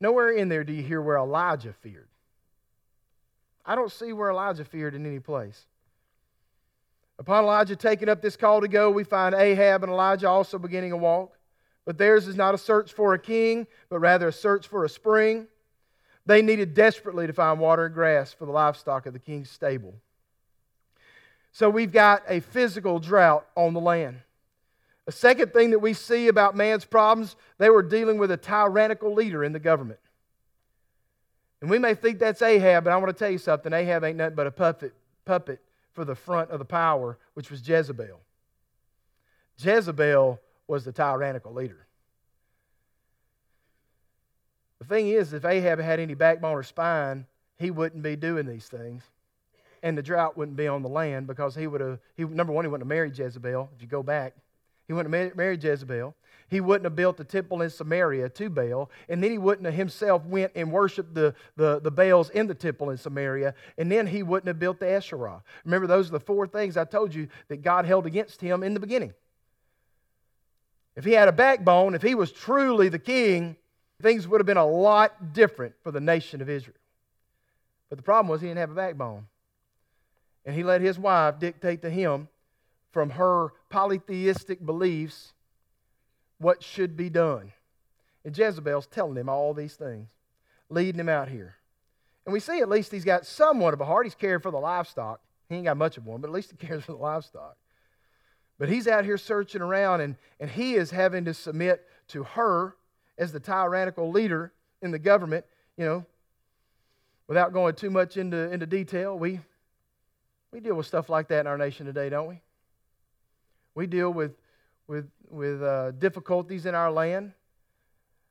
Nowhere 0.00 0.30
in 0.30 0.48
there 0.48 0.64
do 0.64 0.72
you 0.72 0.82
hear 0.82 1.02
where 1.02 1.18
Elijah 1.18 1.74
feared. 1.80 2.08
I 3.64 3.74
don't 3.74 3.92
see 3.92 4.12
where 4.12 4.30
Elijah 4.30 4.64
feared 4.64 4.94
in 4.94 5.04
any 5.04 5.20
place. 5.20 5.66
Upon 7.18 7.44
Elijah 7.44 7.76
taking 7.76 8.08
up 8.08 8.22
this 8.22 8.36
call 8.36 8.62
to 8.62 8.68
go, 8.68 8.90
we 8.90 9.04
find 9.04 9.34
Ahab 9.34 9.82
and 9.82 9.92
Elijah 9.92 10.28
also 10.28 10.58
beginning 10.58 10.92
a 10.92 10.96
walk. 10.96 11.36
But 11.84 11.98
theirs 11.98 12.26
is 12.26 12.36
not 12.36 12.54
a 12.54 12.58
search 12.58 12.92
for 12.92 13.12
a 13.12 13.18
king, 13.18 13.66
but 13.90 13.98
rather 13.98 14.28
a 14.28 14.32
search 14.32 14.66
for 14.66 14.84
a 14.84 14.88
spring. 14.88 15.46
They 16.26 16.42
needed 16.42 16.74
desperately 16.74 17.26
to 17.26 17.32
find 17.32 17.58
water 17.58 17.86
and 17.86 17.94
grass 17.94 18.32
for 18.32 18.46
the 18.46 18.52
livestock 18.52 19.06
of 19.06 19.12
the 19.12 19.18
king's 19.18 19.50
stable. 19.50 19.94
So 21.52 21.68
we've 21.68 21.92
got 21.92 22.22
a 22.28 22.40
physical 22.40 22.98
drought 22.98 23.46
on 23.56 23.74
the 23.74 23.80
land. 23.80 24.20
A 25.06 25.12
second 25.12 25.52
thing 25.52 25.70
that 25.70 25.80
we 25.80 25.92
see 25.92 26.28
about 26.28 26.54
man's 26.54 26.84
problems, 26.84 27.34
they 27.58 27.70
were 27.70 27.82
dealing 27.82 28.18
with 28.18 28.30
a 28.30 28.36
tyrannical 28.36 29.12
leader 29.12 29.42
in 29.42 29.52
the 29.52 29.58
government. 29.58 29.98
And 31.60 31.68
we 31.68 31.78
may 31.78 31.94
think 31.94 32.18
that's 32.18 32.42
Ahab, 32.42 32.84
but 32.84 32.92
I 32.92 32.96
want 32.96 33.08
to 33.08 33.18
tell 33.18 33.30
you 33.30 33.38
something. 33.38 33.72
Ahab 33.72 34.04
ain't 34.04 34.16
nothing 34.16 34.36
but 34.36 34.46
a 34.46 34.50
puppet, 34.50 34.94
puppet 35.24 35.60
for 35.92 36.04
the 36.04 36.14
front 36.14 36.50
of 36.50 36.58
the 36.58 36.64
power, 36.64 37.18
which 37.34 37.50
was 37.50 37.66
Jezebel. 37.66 38.20
Jezebel 39.58 40.40
was 40.68 40.84
the 40.84 40.92
tyrannical 40.92 41.52
leader. 41.52 41.86
The 44.80 44.86
thing 44.86 45.08
is, 45.08 45.32
if 45.32 45.44
Ahab 45.44 45.78
had 45.78 46.00
any 46.00 46.14
backbone 46.14 46.52
or 46.52 46.62
spine, 46.62 47.26
he 47.58 47.70
wouldn't 47.70 48.02
be 48.02 48.16
doing 48.16 48.46
these 48.46 48.66
things. 48.66 49.02
And 49.82 49.96
the 49.96 50.02
drought 50.02 50.36
wouldn't 50.36 50.56
be 50.56 50.68
on 50.68 50.82
the 50.82 50.88
land 50.88 51.26
because 51.26 51.54
he 51.54 51.66
would 51.66 51.80
have, 51.80 51.98
he, 52.16 52.24
number 52.24 52.52
one, 52.52 52.64
he 52.64 52.68
wouldn't 52.68 52.84
have 52.84 52.88
married 52.88 53.16
Jezebel, 53.16 53.70
if 53.76 53.82
you 53.82 53.88
go 53.88 54.02
back. 54.02 54.34
He 54.88 54.92
wouldn't 54.92 55.14
have 55.14 55.36
married 55.36 55.62
Jezebel. 55.62 56.14
He 56.48 56.60
wouldn't 56.60 56.84
have 56.84 56.96
built 56.96 57.16
the 57.16 57.24
temple 57.24 57.62
in 57.62 57.70
Samaria 57.70 58.28
to 58.30 58.50
Baal. 58.50 58.90
And 59.08 59.22
then 59.22 59.30
he 59.30 59.38
wouldn't 59.38 59.66
have 59.66 59.74
himself 59.74 60.24
went 60.26 60.52
and 60.56 60.72
worshiped 60.72 61.14
the, 61.14 61.34
the, 61.56 61.80
the 61.80 61.92
Baals 61.92 62.28
in 62.30 62.48
the 62.48 62.54
temple 62.54 62.90
in 62.90 62.96
Samaria. 62.96 63.54
And 63.78 63.92
then 63.92 64.06
he 64.06 64.24
wouldn't 64.24 64.48
have 64.48 64.58
built 64.58 64.80
the 64.80 64.88
Asherah. 64.88 65.42
Remember, 65.64 65.86
those 65.86 66.08
are 66.08 66.12
the 66.12 66.20
four 66.20 66.48
things 66.48 66.76
I 66.76 66.84
told 66.84 67.14
you 67.14 67.28
that 67.48 67.62
God 67.62 67.84
held 67.84 68.04
against 68.04 68.40
him 68.40 68.64
in 68.64 68.74
the 68.74 68.80
beginning. 68.80 69.14
If 70.96 71.04
he 71.04 71.12
had 71.12 71.28
a 71.28 71.32
backbone, 71.32 71.94
if 71.94 72.02
he 72.02 72.16
was 72.16 72.32
truly 72.32 72.88
the 72.88 72.98
king, 72.98 73.56
things 74.00 74.26
would 74.26 74.40
have 74.40 74.46
been 74.46 74.56
a 74.56 74.66
lot 74.66 75.32
different 75.32 75.74
for 75.82 75.90
the 75.90 76.00
nation 76.00 76.40
of 76.40 76.48
Israel. 76.48 76.76
But 77.88 77.98
the 77.98 78.02
problem 78.02 78.28
was 78.28 78.40
he 78.40 78.48
didn't 78.48 78.60
have 78.60 78.70
a 78.70 78.74
backbone. 78.74 79.26
And 80.44 80.54
he 80.54 80.62
let 80.62 80.80
his 80.80 80.98
wife 80.98 81.38
dictate 81.38 81.82
to 81.82 81.90
him 81.90 82.28
from 82.92 83.10
her 83.10 83.52
polytheistic 83.68 84.64
beliefs 84.64 85.32
what 86.38 86.62
should 86.62 86.96
be 86.96 87.10
done. 87.10 87.52
And 88.24 88.36
Jezebel's 88.36 88.86
telling 88.86 89.16
him 89.16 89.28
all 89.28 89.54
these 89.54 89.74
things, 89.74 90.08
leading 90.68 91.00
him 91.00 91.08
out 91.08 91.28
here. 91.28 91.56
And 92.24 92.32
we 92.32 92.40
see 92.40 92.60
at 92.60 92.68
least 92.68 92.92
he's 92.92 93.04
got 93.04 93.26
somewhat 93.26 93.74
of 93.74 93.80
a 93.80 93.84
heart. 93.84 94.06
He's 94.06 94.14
caring 94.14 94.40
for 94.40 94.50
the 94.50 94.58
livestock. 94.58 95.20
He 95.48 95.56
ain't 95.56 95.64
got 95.64 95.76
much 95.76 95.96
of 95.96 96.06
one, 96.06 96.20
but 96.20 96.28
at 96.28 96.34
least 96.34 96.52
he 96.52 96.66
cares 96.66 96.84
for 96.84 96.92
the 96.92 96.98
livestock. 96.98 97.56
But 98.58 98.68
he's 98.68 98.86
out 98.86 99.04
here 99.04 99.18
searching 99.18 99.62
around, 99.62 100.02
and, 100.02 100.16
and 100.38 100.50
he 100.50 100.74
is 100.74 100.90
having 100.90 101.24
to 101.24 101.34
submit 101.34 101.86
to 102.08 102.24
her 102.24 102.76
as 103.20 103.30
the 103.30 103.38
tyrannical 103.38 104.10
leader 104.10 104.52
in 104.82 104.90
the 104.90 104.98
government. 104.98 105.44
You 105.76 105.84
know, 105.84 106.06
without 107.28 107.52
going 107.52 107.76
too 107.76 107.90
much 107.90 108.16
into, 108.16 108.50
into 108.50 108.66
detail, 108.66 109.16
we, 109.16 109.38
we 110.52 110.58
deal 110.58 110.74
with 110.74 110.86
stuff 110.86 111.08
like 111.08 111.28
that 111.28 111.40
in 111.40 111.46
our 111.46 111.56
nation 111.58 111.86
today, 111.86 112.08
don't 112.08 112.26
we? 112.26 112.40
We 113.76 113.86
deal 113.86 114.10
with, 114.10 114.32
with, 114.88 115.08
with 115.28 115.62
uh, 115.62 115.92
difficulties 115.92 116.66
in 116.66 116.74
our 116.74 116.90
land. 116.90 117.32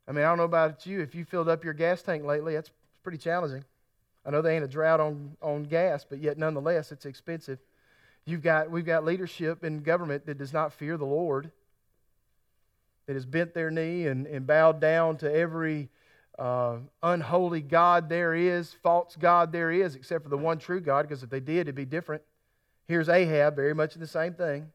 I 0.07 0.11
mean, 0.11 0.25
I 0.25 0.27
don't 0.27 0.37
know 0.37 0.43
about 0.43 0.85
you. 0.85 1.01
If 1.01 1.15
you 1.15 1.23
filled 1.23 1.47
up 1.47 1.63
your 1.63 1.73
gas 1.73 2.01
tank 2.01 2.25
lately, 2.25 2.55
that's 2.55 2.71
pretty 3.03 3.19
challenging. 3.19 3.63
I 4.25 4.31
know 4.31 4.41
there 4.41 4.51
ain't 4.51 4.65
a 4.65 4.67
drought 4.67 4.99
on, 4.99 5.37
on 5.41 5.63
gas, 5.63 6.05
but 6.07 6.19
yet 6.19 6.37
nonetheless, 6.37 6.91
it's 6.91 7.05
expensive. 7.05 7.59
You've 8.25 8.41
got, 8.41 8.69
we've 8.69 8.85
got 8.85 9.05
leadership 9.05 9.63
in 9.63 9.81
government 9.81 10.25
that 10.25 10.37
does 10.37 10.51
not 10.51 10.73
fear 10.73 10.97
the 10.97 11.05
Lord, 11.05 11.51
that 13.09 13.15
has 13.15 13.25
bent 13.25 13.55
their 13.55 13.71
knee 13.71 14.05
and, 14.05 14.27
and 14.27 14.45
bowed 14.45 14.79
down 14.79 15.17
to 15.17 15.33
every 15.33 15.89
uh, 16.37 16.75
unholy 17.01 17.59
God 17.59 18.07
there 18.07 18.35
is, 18.35 18.71
false 18.83 19.15
God 19.19 19.51
there 19.51 19.71
is, 19.71 19.95
except 19.95 20.21
for 20.21 20.29
the 20.29 20.37
one 20.37 20.59
true 20.59 20.79
God, 20.79 21.07
because 21.07 21.23
if 21.23 21.29
they 21.31 21.39
did, 21.39 21.61
it'd 21.61 21.73
be 21.73 21.85
different. 21.85 22.21
Here's 22.87 23.09
Ahab, 23.09 23.55
very 23.55 23.73
much 23.73 23.95
the 23.95 24.05
same 24.05 24.35
thing. 24.35 24.69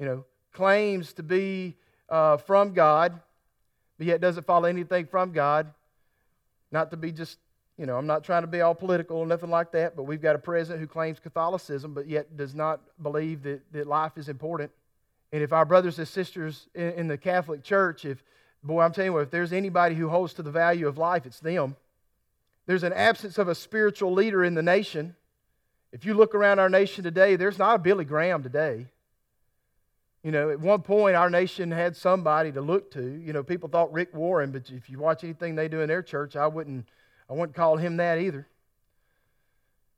You 0.00 0.06
know, 0.06 0.24
claims 0.52 1.12
to 1.12 1.22
be 1.22 1.76
uh, 2.08 2.38
from 2.38 2.74
God, 2.74 3.20
but 3.98 4.08
yet 4.08 4.20
doesn't 4.20 4.44
follow 4.44 4.64
anything 4.64 5.06
from 5.06 5.30
God. 5.30 5.72
Not 6.72 6.90
to 6.90 6.96
be 6.96 7.12
just 7.12 7.38
you 7.78 7.86
know, 7.86 7.96
I'm 7.96 8.08
not 8.08 8.24
trying 8.24 8.42
to 8.42 8.48
be 8.48 8.62
all 8.62 8.74
political 8.74 9.18
or 9.18 9.26
nothing 9.26 9.48
like 9.48 9.70
that, 9.72 9.94
but 9.94 10.02
we've 10.02 10.20
got 10.20 10.34
a 10.34 10.40
president 10.40 10.80
who 10.80 10.88
claims 10.88 11.20
Catholicism, 11.20 11.94
but 11.94 12.08
yet 12.08 12.36
does 12.36 12.52
not 12.52 12.80
believe 13.00 13.44
that, 13.44 13.60
that 13.72 13.86
life 13.86 14.12
is 14.16 14.28
important. 14.28 14.72
And 15.32 15.42
if 15.42 15.52
our 15.52 15.64
brothers 15.64 15.98
and 15.98 16.06
sisters 16.06 16.68
in, 16.74 17.08
the 17.08 17.16
Catholic 17.16 17.62
Church, 17.62 18.04
if, 18.04 18.22
boy, 18.62 18.82
I'm 18.82 18.92
telling 18.92 19.12
you, 19.12 19.18
if 19.18 19.30
there's 19.30 19.52
anybody 19.52 19.94
who 19.94 20.10
holds 20.10 20.34
to 20.34 20.42
the 20.42 20.50
value 20.50 20.86
of 20.86 20.98
life, 20.98 21.24
it's 21.24 21.40
them. 21.40 21.74
There's 22.66 22.82
an 22.82 22.92
absence 22.92 23.38
of 23.38 23.48
a 23.48 23.54
spiritual 23.54 24.12
leader 24.12 24.44
in 24.44 24.54
the 24.54 24.62
nation. 24.62 25.16
If 25.90 26.04
you 26.04 26.14
look 26.14 26.34
around 26.34 26.58
our 26.58 26.68
nation 26.68 27.02
today, 27.02 27.36
there's 27.36 27.58
not 27.58 27.76
a 27.76 27.78
Billy 27.78 28.04
Graham 28.04 28.42
today. 28.42 28.86
You 30.22 30.30
know, 30.30 30.50
at 30.50 30.60
one 30.60 30.82
point, 30.82 31.16
our 31.16 31.30
nation 31.30 31.70
had 31.72 31.96
somebody 31.96 32.52
to 32.52 32.60
look 32.60 32.92
to. 32.92 33.02
You 33.02 33.32
know, 33.32 33.42
people 33.42 33.68
thought 33.68 33.92
Rick 33.92 34.14
Warren, 34.14 34.52
but 34.52 34.70
if 34.70 34.88
you 34.88 34.98
watch 34.98 35.24
anything 35.24 35.54
they 35.54 35.66
do 35.66 35.80
in 35.80 35.88
their 35.88 36.02
church, 36.02 36.36
I 36.36 36.46
wouldn't 36.46 36.86
I 37.28 37.32
wouldn't 37.32 37.56
call 37.56 37.76
him 37.76 37.96
that 37.96 38.18
either. 38.18 38.46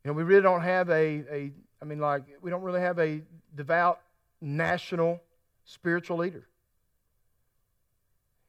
You 0.03 0.11
know, 0.11 0.13
we 0.13 0.23
really 0.23 0.43
don't 0.43 0.63
have 0.63 0.89
a, 0.89 1.25
a 1.31 1.53
I 1.83 1.85
mean, 1.85 1.99
like, 1.99 2.23
we 2.41 2.51
don't 2.51 2.63
really 2.63 2.81
have 2.81 2.99
a 2.99 3.21
devout 3.55 4.01
national 4.45 5.21
spiritual 5.65 6.19
leader. 6.19 6.47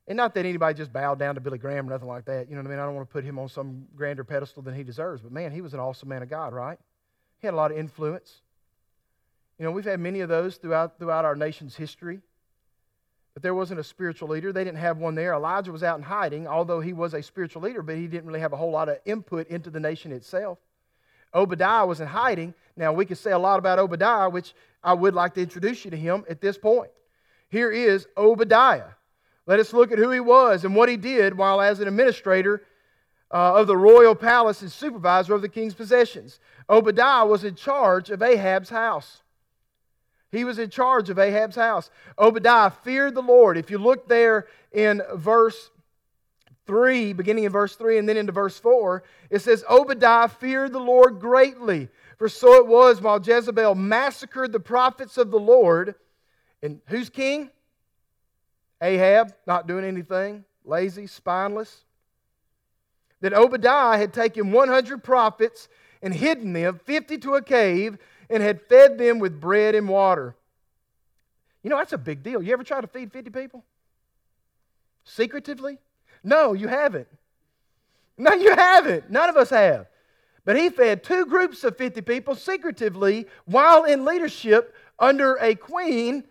And 0.08 0.18
not 0.18 0.36
that 0.36 0.46
anybody 0.46 0.78
just 0.78 0.94
bowed 0.94 1.18
down 1.18 1.34
to 1.34 1.42
Billy 1.42 1.58
Graham 1.58 1.88
or 1.88 1.92
nothing 1.92 2.08
like 2.08 2.26
that. 2.26 2.48
You 2.48 2.56
know 2.56 2.62
what 2.62 2.68
I 2.68 2.70
mean? 2.72 2.80
I 2.80 2.86
don't 2.86 2.94
want 2.94 3.10
to 3.10 3.14
put 3.14 3.24
him 3.24 3.40
on 3.40 3.50
some 3.50 3.88
grander 3.96 4.24
pedestal 4.24 4.62
than 4.62 4.76
he 4.76 4.84
deserves. 4.84 5.24
But 5.24 5.32
man, 5.32 5.52
he 5.52 5.62
was 5.62 5.74
an 5.74 5.80
awesome 5.80 6.10
man 6.10 6.22
of 6.22 6.30
God, 6.30 6.54
right? 6.54 6.78
He 7.40 7.48
had 7.48 7.54
a 7.54 7.58
lot 7.58 7.72
of 7.72 7.78
influence. 7.78 8.42
You 9.58 9.66
know, 9.66 9.72
we've 9.72 9.86
had 9.86 10.00
many 10.00 10.20
of 10.20 10.30
those 10.30 10.58
throughout, 10.58 11.00
throughout 11.00 11.26
our 11.26 11.36
nation's 11.36 11.76
history. 11.76 12.22
but 13.36 13.44
there 13.44 13.54
wasn't 13.54 13.80
a 13.80 13.84
spiritual 13.84 14.30
leader. 14.30 14.54
They 14.54 14.64
didn't 14.64 14.80
have 14.80 14.98
one 14.98 15.14
there. 15.14 15.34
Elijah 15.34 15.72
was 15.72 15.84
out 15.84 15.98
in 15.98 16.04
hiding, 16.04 16.48
although 16.48 16.80
he 16.80 16.94
was 16.94 17.14
a 17.14 17.22
spiritual 17.22 17.62
leader, 17.62 17.82
but 17.82 17.98
he 17.98 18.08
didn't 18.08 18.28
really 18.28 18.40
have 18.40 18.54
a 18.54 18.58
whole 18.58 18.72
lot 18.72 18.88
of 18.88 18.98
input 19.06 19.48
into 19.50 19.70
the 19.70 19.80
nation 19.80 20.14
itself. 20.14 20.58
Obadiah 21.36 21.86
was 21.86 22.00
in 22.00 22.08
hiding. 22.08 22.54
Now, 22.78 22.94
we 22.94 23.06
could 23.06 23.18
say 23.18 23.32
a 23.32 23.38
lot 23.38 23.60
about 23.60 23.78
Obadiah, 23.78 24.30
which 24.30 24.56
I 24.84 24.94
would 24.94 25.14
like 25.14 25.34
to 25.36 25.42
introduce 25.42 25.84
you 25.86 25.92
to 25.92 25.98
him 25.98 26.24
at 26.30 26.42
this 26.42 26.58
point. 26.58 26.92
Here 27.50 27.72
is 27.72 28.08
Obadiah. 28.18 28.92
Let 29.46 29.60
us 29.60 29.74
look 29.74 29.92
at 29.92 30.00
who 30.00 30.10
he 30.10 30.20
was 30.20 30.66
and 30.66 30.76
what 30.76 30.90
he 30.90 30.98
did 30.98 31.38
while 31.38 31.62
as 31.62 31.80
an 31.80 31.88
administrator 31.88 32.64
uh, 33.32 33.56
of 33.56 33.68
the 33.68 33.78
royal 33.78 34.16
palace 34.16 34.62
and 34.62 34.72
supervisor 34.72 35.36
of 35.36 35.42
the 35.42 35.50
king's 35.50 35.74
possessions. 35.74 36.40
Obadiah 36.70 37.26
was 37.26 37.44
in 37.44 37.56
charge 37.56 38.10
of 38.10 38.22
Ahab's 38.22 38.70
house. 38.70 39.22
He 40.32 40.44
was 40.44 40.60
in 40.60 40.70
charge 40.70 41.10
of 41.10 41.20
Ahab's 41.20 41.56
house. 41.56 41.90
Obadiah 42.18 42.72
feared 42.72 43.16
the 43.16 43.22
Lord. 43.22 43.58
If 43.58 43.70
you 43.70 43.78
look 43.78 44.08
there 44.08 44.48
in 44.72 45.02
verse 45.14 45.70
3, 46.66 47.14
beginning 47.14 47.44
in 47.44 47.52
verse 47.52 47.76
3 47.76 47.98
and 47.98 48.10
then 48.10 48.18
into 48.18 48.32
verse 48.32 48.58
4, 48.60 49.04
it 49.30 49.40
says, 49.40 49.64
Obadiah 49.70 50.28
feared 50.28 50.74
the 50.74 50.80
Lord 50.80 51.20
greatly. 51.20 51.90
For 52.18 52.30
so 52.30 52.56
it 52.56 52.68
was 52.68 53.02
while 53.02 53.22
Jezebel 53.22 53.76
massacred 53.76 54.52
the 54.52 54.60
prophets 54.60 55.18
of 55.18 55.32
the 55.32 55.40
Lord. 55.40 55.96
And 56.62 56.82
who's 56.88 57.10
king? 57.10 57.50
Ahab, 58.82 59.34
not 59.46 59.68
doing 59.68 59.86
anything, 59.86 60.46
lazy, 60.64 61.08
spineless. 61.08 61.84
That 63.22 63.34
Obadiah 63.34 63.98
had 63.98 64.14
taken 64.14 64.52
100 64.52 65.04
prophets 65.04 65.68
and 66.02 66.14
hidden 66.14 66.54
them, 66.54 66.80
50 66.84 67.18
to 67.20 67.36
a 67.36 67.42
cave, 67.42 67.98
and 68.30 68.44
had 68.44 68.62
fed 68.62 68.98
them 68.98 69.20
with 69.20 69.40
bread 69.40 69.76
and 69.76 69.88
water. 69.88 70.36
You 71.64 71.70
know, 71.70 71.78
that's 71.78 71.94
a 71.94 71.98
big 71.98 72.22
deal. 72.22 72.44
You 72.44 72.54
ever 72.54 72.64
try 72.64 72.80
to 72.80 72.88
feed 72.88 73.12
50 73.12 73.32
people? 73.32 73.64
Secretively? 75.04 75.80
No, 76.26 76.54
you 76.54 76.68
haven't. 76.68 77.08
No, 78.18 78.34
you 78.34 78.54
haven't. 78.56 79.12
None 79.12 79.30
of 79.30 79.38
us 79.38 79.52
have. 79.52 79.88
But 80.44 80.58
he 80.58 80.70
fed 80.70 81.04
two 81.04 81.26
groups 81.28 81.64
of 81.64 81.78
50 81.78 82.02
people 82.02 82.36
secretively 82.36 83.28
while 83.46 83.84
in 83.84 84.06
leadership 84.06 84.76
under 84.98 85.36
a 85.36 85.54
queen 85.56 86.24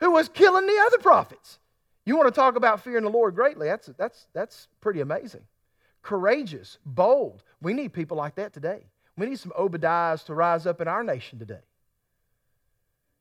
who 0.00 0.10
was 0.10 0.28
killing 0.28 0.66
the 0.66 0.82
other 0.86 0.98
prophets. 0.98 1.58
You 2.04 2.16
want 2.16 2.26
to 2.28 2.38
talk 2.38 2.56
about 2.56 2.82
fearing 2.82 3.04
the 3.04 3.10
Lord 3.10 3.34
greatly? 3.34 3.68
That's, 3.68 3.86
that's, 3.96 4.26
that's 4.34 4.68
pretty 4.80 5.00
amazing. 5.00 5.42
Courageous, 6.02 6.78
bold. 6.84 7.42
We 7.62 7.72
need 7.72 7.92
people 7.92 8.16
like 8.16 8.34
that 8.34 8.52
today. 8.52 8.84
We 9.16 9.26
need 9.26 9.38
some 9.38 9.52
Obadiahs 9.58 10.24
to 10.26 10.34
rise 10.34 10.66
up 10.66 10.80
in 10.80 10.88
our 10.88 11.04
nation 11.04 11.38
today. 11.38 11.62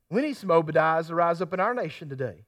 We 0.09 0.21
need 0.21 0.37
some 0.37 0.49
Obadiahs 0.49 1.07
to 1.07 1.15
rise 1.15 1.41
up 1.41 1.53
in 1.53 1.59
our 1.59 1.73
nation 1.73 2.09
today. 2.09 2.45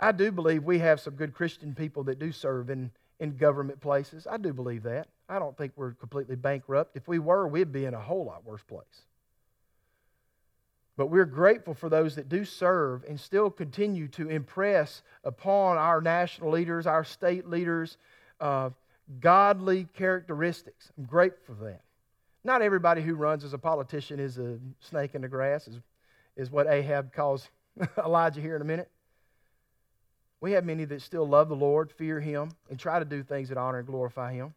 I 0.00 0.12
do 0.12 0.30
believe 0.30 0.64
we 0.64 0.78
have 0.78 1.00
some 1.00 1.14
good 1.14 1.34
Christian 1.34 1.74
people 1.74 2.04
that 2.04 2.18
do 2.18 2.30
serve 2.30 2.70
in, 2.70 2.90
in 3.18 3.36
government 3.36 3.80
places. 3.80 4.26
I 4.30 4.36
do 4.36 4.52
believe 4.52 4.84
that. 4.84 5.08
I 5.28 5.38
don't 5.38 5.56
think 5.56 5.72
we're 5.76 5.92
completely 5.92 6.36
bankrupt. 6.36 6.96
If 6.96 7.08
we 7.08 7.18
were, 7.18 7.48
we'd 7.48 7.72
be 7.72 7.84
in 7.84 7.94
a 7.94 8.00
whole 8.00 8.24
lot 8.24 8.44
worse 8.44 8.62
place. 8.62 8.84
But 10.96 11.08
we're 11.08 11.26
grateful 11.26 11.74
for 11.74 11.88
those 11.88 12.16
that 12.16 12.28
do 12.28 12.44
serve 12.44 13.04
and 13.08 13.18
still 13.20 13.50
continue 13.50 14.08
to 14.08 14.28
impress 14.28 15.02
upon 15.22 15.78
our 15.78 16.00
national 16.00 16.50
leaders, 16.50 16.86
our 16.86 17.04
state 17.04 17.48
leaders, 17.48 17.96
uh, 18.40 18.70
godly 19.20 19.86
characteristics. 19.94 20.90
I'm 20.98 21.04
grateful 21.04 21.54
for 21.54 21.64
that. 21.64 21.82
Not 22.44 22.62
everybody 22.62 23.02
who 23.02 23.14
runs 23.14 23.44
as 23.44 23.52
a 23.52 23.58
politician 23.58 24.18
is 24.18 24.38
a 24.38 24.58
snake 24.80 25.14
in 25.14 25.22
the 25.22 25.28
grass, 25.28 25.68
is, 25.68 25.80
is 26.36 26.50
what 26.50 26.66
Ahab 26.66 27.12
calls 27.12 27.48
Elijah 27.98 28.40
here 28.40 28.56
in 28.56 28.62
a 28.62 28.64
minute. 28.64 28.90
We 30.40 30.52
have 30.52 30.64
many 30.64 30.84
that 30.84 31.02
still 31.02 31.26
love 31.26 31.48
the 31.48 31.56
Lord, 31.56 31.90
fear 31.90 32.20
Him, 32.20 32.50
and 32.70 32.78
try 32.78 32.98
to 32.98 33.04
do 33.04 33.22
things 33.22 33.48
that 33.48 33.58
honor 33.58 33.78
and 33.78 33.86
glorify 33.86 34.32
Him. 34.34 34.54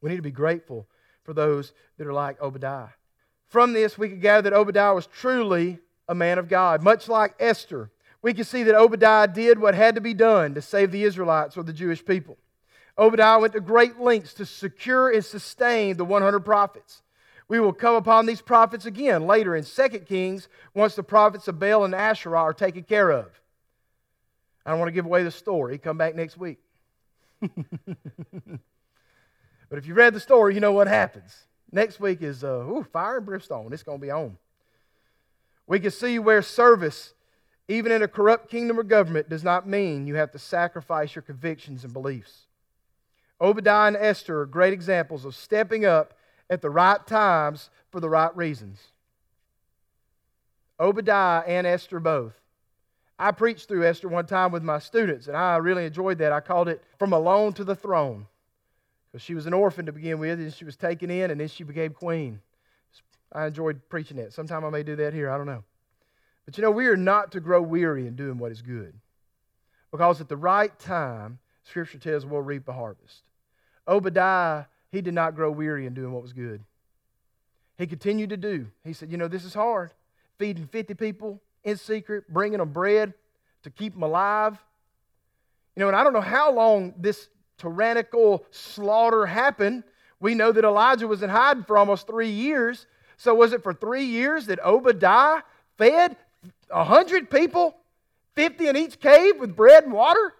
We 0.00 0.10
need 0.10 0.16
to 0.16 0.22
be 0.22 0.30
grateful 0.30 0.86
for 1.24 1.32
those 1.32 1.72
that 1.96 2.06
are 2.06 2.12
like 2.12 2.40
Obadiah. 2.40 2.88
From 3.48 3.72
this, 3.72 3.96
we 3.96 4.10
can 4.10 4.20
gather 4.20 4.50
that 4.50 4.56
Obadiah 4.56 4.94
was 4.94 5.06
truly 5.06 5.78
a 6.06 6.14
man 6.14 6.38
of 6.38 6.48
God. 6.48 6.82
Much 6.82 7.08
like 7.08 7.34
Esther, 7.40 7.90
we 8.20 8.34
can 8.34 8.44
see 8.44 8.62
that 8.64 8.74
Obadiah 8.74 9.26
did 9.26 9.58
what 9.58 9.74
had 9.74 9.94
to 9.94 10.00
be 10.00 10.14
done 10.14 10.54
to 10.54 10.62
save 10.62 10.90
the 10.90 11.04
Israelites 11.04 11.56
or 11.56 11.62
the 11.62 11.72
Jewish 11.72 12.04
people. 12.04 12.36
Obadiah 12.98 13.38
went 13.38 13.52
to 13.54 13.60
great 13.60 13.98
lengths 13.98 14.34
to 14.34 14.44
secure 14.44 15.10
and 15.10 15.24
sustain 15.24 15.96
the 15.96 16.04
100 16.04 16.40
prophets. 16.40 17.02
We 17.46 17.60
will 17.60 17.72
come 17.72 17.94
upon 17.94 18.26
these 18.26 18.42
prophets 18.42 18.84
again 18.84 19.26
later 19.26 19.56
in 19.56 19.64
2 19.64 19.88
Kings 20.00 20.48
once 20.74 20.94
the 20.94 21.02
prophets 21.02 21.48
of 21.48 21.58
Baal 21.58 21.84
and 21.84 21.94
Asherah 21.94 22.40
are 22.40 22.52
taken 22.52 22.82
care 22.82 23.10
of. 23.10 23.40
I 24.68 24.72
don't 24.72 24.80
want 24.80 24.88
to 24.88 24.92
give 24.92 25.06
away 25.06 25.22
the 25.22 25.30
story. 25.30 25.78
Come 25.78 25.96
back 25.96 26.14
next 26.14 26.36
week. 26.36 26.58
but 27.40 27.48
if 29.70 29.86
you 29.86 29.94
read 29.94 30.12
the 30.12 30.20
story, 30.20 30.52
you 30.52 30.60
know 30.60 30.72
what 30.72 30.86
happens. 30.86 31.34
Next 31.72 31.98
week 31.98 32.20
is 32.20 32.44
uh, 32.44 32.66
ooh, 32.68 32.86
fire 32.92 33.16
and 33.16 33.24
brimstone. 33.24 33.72
It's 33.72 33.82
going 33.82 33.98
to 33.98 34.02
be 34.02 34.10
on. 34.10 34.36
We 35.66 35.80
can 35.80 35.90
see 35.90 36.18
where 36.18 36.42
service, 36.42 37.14
even 37.66 37.90
in 37.92 38.02
a 38.02 38.08
corrupt 38.08 38.50
kingdom 38.50 38.78
or 38.78 38.82
government, 38.82 39.30
does 39.30 39.42
not 39.42 39.66
mean 39.66 40.06
you 40.06 40.16
have 40.16 40.32
to 40.32 40.38
sacrifice 40.38 41.14
your 41.14 41.22
convictions 41.22 41.82
and 41.82 41.94
beliefs. 41.94 42.44
Obadiah 43.40 43.86
and 43.86 43.96
Esther 43.96 44.42
are 44.42 44.46
great 44.46 44.74
examples 44.74 45.24
of 45.24 45.34
stepping 45.34 45.86
up 45.86 46.12
at 46.50 46.60
the 46.60 46.68
right 46.68 47.06
times 47.06 47.70
for 47.90 48.00
the 48.00 48.10
right 48.10 48.36
reasons. 48.36 48.88
Obadiah 50.78 51.42
and 51.46 51.66
Esther 51.66 52.00
both. 52.00 52.34
I 53.18 53.32
preached 53.32 53.66
through 53.66 53.86
Esther 53.86 54.08
one 54.08 54.26
time 54.26 54.52
with 54.52 54.62
my 54.62 54.78
students, 54.78 55.26
and 55.26 55.36
I 55.36 55.56
really 55.56 55.84
enjoyed 55.84 56.18
that. 56.18 56.32
I 56.32 56.40
called 56.40 56.68
it 56.68 56.82
From 56.98 57.12
Alone 57.12 57.52
to 57.54 57.64
the 57.64 57.74
Throne. 57.74 58.26
Because 59.10 59.22
she 59.22 59.34
was 59.34 59.46
an 59.46 59.54
orphan 59.54 59.86
to 59.86 59.92
begin 59.92 60.18
with, 60.18 60.38
and 60.38 60.52
she 60.52 60.64
was 60.64 60.76
taken 60.76 61.10
in, 61.10 61.30
and 61.30 61.40
then 61.40 61.48
she 61.48 61.64
became 61.64 61.92
queen. 61.92 62.40
I 63.32 63.46
enjoyed 63.46 63.80
preaching 63.88 64.18
that. 64.18 64.32
Sometime 64.32 64.64
I 64.64 64.70
may 64.70 64.82
do 64.82 64.96
that 64.96 65.14
here, 65.14 65.30
I 65.30 65.36
don't 65.36 65.46
know. 65.46 65.64
But 66.44 66.56
you 66.56 66.62
know, 66.62 66.70
we 66.70 66.86
are 66.86 66.96
not 66.96 67.32
to 67.32 67.40
grow 67.40 67.60
weary 67.60 68.06
in 68.06 68.14
doing 68.14 68.38
what 68.38 68.52
is 68.52 68.62
good. 68.62 68.94
Because 69.90 70.20
at 70.20 70.28
the 70.28 70.36
right 70.36 70.76
time, 70.78 71.38
Scripture 71.64 71.98
tells 71.98 72.24
we'll 72.24 72.40
reap 72.40 72.68
a 72.68 72.72
harvest. 72.72 73.22
Obadiah, 73.86 74.64
he 74.90 75.00
did 75.00 75.14
not 75.14 75.34
grow 75.34 75.50
weary 75.50 75.86
in 75.86 75.94
doing 75.94 76.12
what 76.12 76.22
was 76.22 76.32
good. 76.32 76.62
He 77.76 77.86
continued 77.86 78.30
to 78.30 78.36
do. 78.36 78.68
He 78.84 78.92
said, 78.92 79.10
You 79.10 79.18
know, 79.18 79.28
this 79.28 79.44
is 79.44 79.54
hard. 79.54 79.92
Feeding 80.38 80.66
50 80.66 80.94
people 80.94 81.40
in 81.64 81.76
secret, 81.76 82.32
bringing 82.32 82.58
them 82.58 82.72
bread 82.72 83.14
to 83.62 83.70
keep 83.70 83.94
them 83.94 84.02
alive. 84.02 84.58
You 85.76 85.80
know, 85.80 85.88
and 85.88 85.96
I 85.96 86.04
don't 86.04 86.12
know 86.12 86.20
how 86.20 86.52
long 86.52 86.94
this 86.98 87.28
tyrannical 87.58 88.44
slaughter 88.50 89.26
happened. 89.26 89.84
We 90.20 90.34
know 90.34 90.52
that 90.52 90.64
Elijah 90.64 91.06
was 91.06 91.22
in 91.22 91.30
hiding 91.30 91.64
for 91.64 91.78
almost 91.78 92.06
three 92.06 92.30
years. 92.30 92.86
So, 93.16 93.34
was 93.34 93.52
it 93.52 93.62
for 93.62 93.74
three 93.74 94.04
years 94.04 94.46
that 94.46 94.60
Obadiah 94.64 95.42
fed 95.76 96.16
100 96.70 97.30
people, 97.30 97.76
50 98.34 98.68
in 98.68 98.76
each 98.76 99.00
cave 99.00 99.38
with 99.38 99.56
bread 99.56 99.84
and 99.84 99.92
water? 99.92 100.34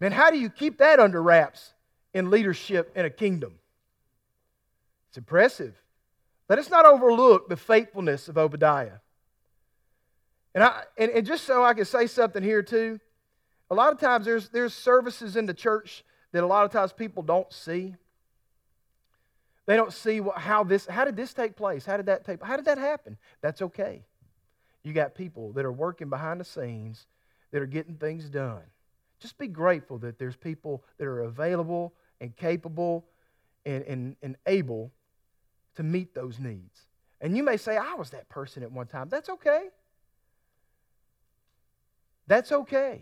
Man, 0.00 0.12
how 0.12 0.30
do 0.30 0.38
you 0.38 0.50
keep 0.50 0.78
that 0.78 1.00
under 1.00 1.22
wraps? 1.22 1.72
in 2.14 2.30
leadership 2.30 2.92
in 2.96 3.04
a 3.04 3.10
kingdom. 3.10 3.54
It's 5.08 5.18
impressive. 5.18 5.74
Let 6.48 6.58
us 6.58 6.70
not 6.70 6.86
overlook 6.86 7.48
the 7.48 7.56
faithfulness 7.56 8.28
of 8.28 8.38
Obadiah. 8.38 9.00
And, 10.58 10.64
I, 10.64 10.82
and, 10.96 11.12
and 11.12 11.24
just 11.24 11.44
so 11.44 11.62
I 11.62 11.72
can 11.72 11.84
say 11.84 12.08
something 12.08 12.42
here 12.42 12.64
too, 12.64 12.98
a 13.70 13.76
lot 13.76 13.92
of 13.92 14.00
times 14.00 14.26
there's, 14.26 14.48
there's 14.48 14.74
services 14.74 15.36
in 15.36 15.46
the 15.46 15.54
church 15.54 16.04
that 16.32 16.42
a 16.42 16.46
lot 16.48 16.64
of 16.64 16.72
times 16.72 16.92
people 16.92 17.22
don't 17.22 17.52
see. 17.52 17.94
They 19.66 19.76
don't 19.76 19.92
see 19.92 20.18
what, 20.18 20.38
how 20.38 20.64
this, 20.64 20.84
how 20.86 21.04
did 21.04 21.14
this 21.14 21.32
take 21.32 21.54
place? 21.54 21.86
How 21.86 21.96
did 21.96 22.06
that 22.06 22.24
take, 22.24 22.42
how 22.42 22.56
did 22.56 22.64
that 22.64 22.76
happen? 22.76 23.18
That's 23.40 23.62
okay. 23.62 24.02
You 24.82 24.92
got 24.92 25.14
people 25.14 25.52
that 25.52 25.64
are 25.64 25.70
working 25.70 26.08
behind 26.08 26.40
the 26.40 26.44
scenes 26.44 27.06
that 27.52 27.62
are 27.62 27.66
getting 27.66 27.94
things 27.94 28.28
done. 28.28 28.64
Just 29.20 29.38
be 29.38 29.46
grateful 29.46 29.98
that 29.98 30.18
there's 30.18 30.34
people 30.34 30.82
that 30.98 31.06
are 31.06 31.20
available 31.20 31.94
and 32.20 32.36
capable 32.36 33.06
and, 33.64 33.84
and, 33.84 34.16
and 34.22 34.36
able 34.44 34.90
to 35.76 35.84
meet 35.84 36.16
those 36.16 36.40
needs. 36.40 36.80
And 37.20 37.36
you 37.36 37.44
may 37.44 37.58
say, 37.58 37.76
I 37.76 37.94
was 37.94 38.10
that 38.10 38.28
person 38.28 38.64
at 38.64 38.72
one 38.72 38.88
time. 38.88 39.08
That's 39.08 39.28
okay. 39.28 39.68
That's 42.28 42.52
okay. 42.52 43.00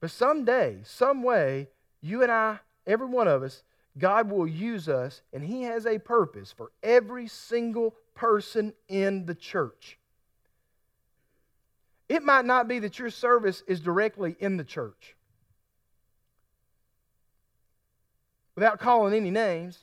But 0.00 0.10
someday, 0.10 0.78
some 0.84 1.22
way, 1.22 1.68
you 2.00 2.22
and 2.22 2.30
I, 2.30 2.60
every 2.86 3.06
one 3.06 3.28
of 3.28 3.42
us, 3.42 3.64
God 3.98 4.30
will 4.30 4.46
use 4.46 4.88
us, 4.88 5.22
and 5.32 5.42
He 5.42 5.62
has 5.62 5.86
a 5.86 5.98
purpose 5.98 6.54
for 6.56 6.70
every 6.82 7.26
single 7.26 7.94
person 8.14 8.72
in 8.88 9.26
the 9.26 9.34
church. 9.34 9.98
It 12.08 12.22
might 12.22 12.44
not 12.44 12.68
be 12.68 12.78
that 12.78 12.98
your 12.98 13.10
service 13.10 13.64
is 13.66 13.80
directly 13.80 14.36
in 14.38 14.56
the 14.56 14.64
church. 14.64 15.16
Without 18.54 18.78
calling 18.78 19.14
any 19.14 19.30
names, 19.30 19.80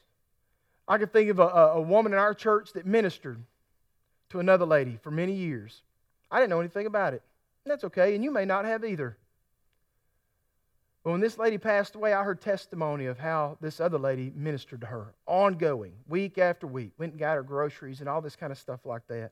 I 0.87 0.97
can 0.97 1.09
think 1.09 1.29
of 1.29 1.39
a, 1.39 1.43
a, 1.43 1.81
woman 1.81 2.13
in 2.13 2.19
our 2.19 2.33
church 2.33 2.73
that 2.73 2.85
ministered 2.85 3.43
to 4.29 4.39
another 4.39 4.65
lady 4.65 4.97
for 5.01 5.11
many 5.11 5.33
years. 5.33 5.81
I 6.31 6.39
didn't 6.39 6.49
know 6.49 6.59
anything 6.59 6.85
about 6.85 7.13
it. 7.13 7.21
That's 7.65 7.83
okay, 7.85 8.15
and 8.15 8.23
you 8.23 8.31
may 8.31 8.45
not 8.45 8.65
have 8.65 8.83
either. 8.83 9.17
But 11.03 11.11
when 11.11 11.21
this 11.21 11.37
lady 11.37 11.57
passed 11.57 11.95
away, 11.95 12.13
I 12.13 12.23
heard 12.23 12.41
testimony 12.41 13.07
of 13.07 13.19
how 13.19 13.57
this 13.59 13.81
other 13.81 13.97
lady 13.97 14.31
ministered 14.35 14.81
to 14.81 14.87
her, 14.87 15.13
ongoing, 15.25 15.93
week 16.07 16.37
after 16.37 16.65
week, 16.65 16.93
went 16.97 17.13
and 17.13 17.19
got 17.19 17.35
her 17.35 17.43
groceries 17.43 17.99
and 17.99 18.07
all 18.07 18.21
this 18.21 18.35
kind 18.35 18.51
of 18.51 18.57
stuff 18.57 18.85
like 18.85 19.05
that. 19.07 19.31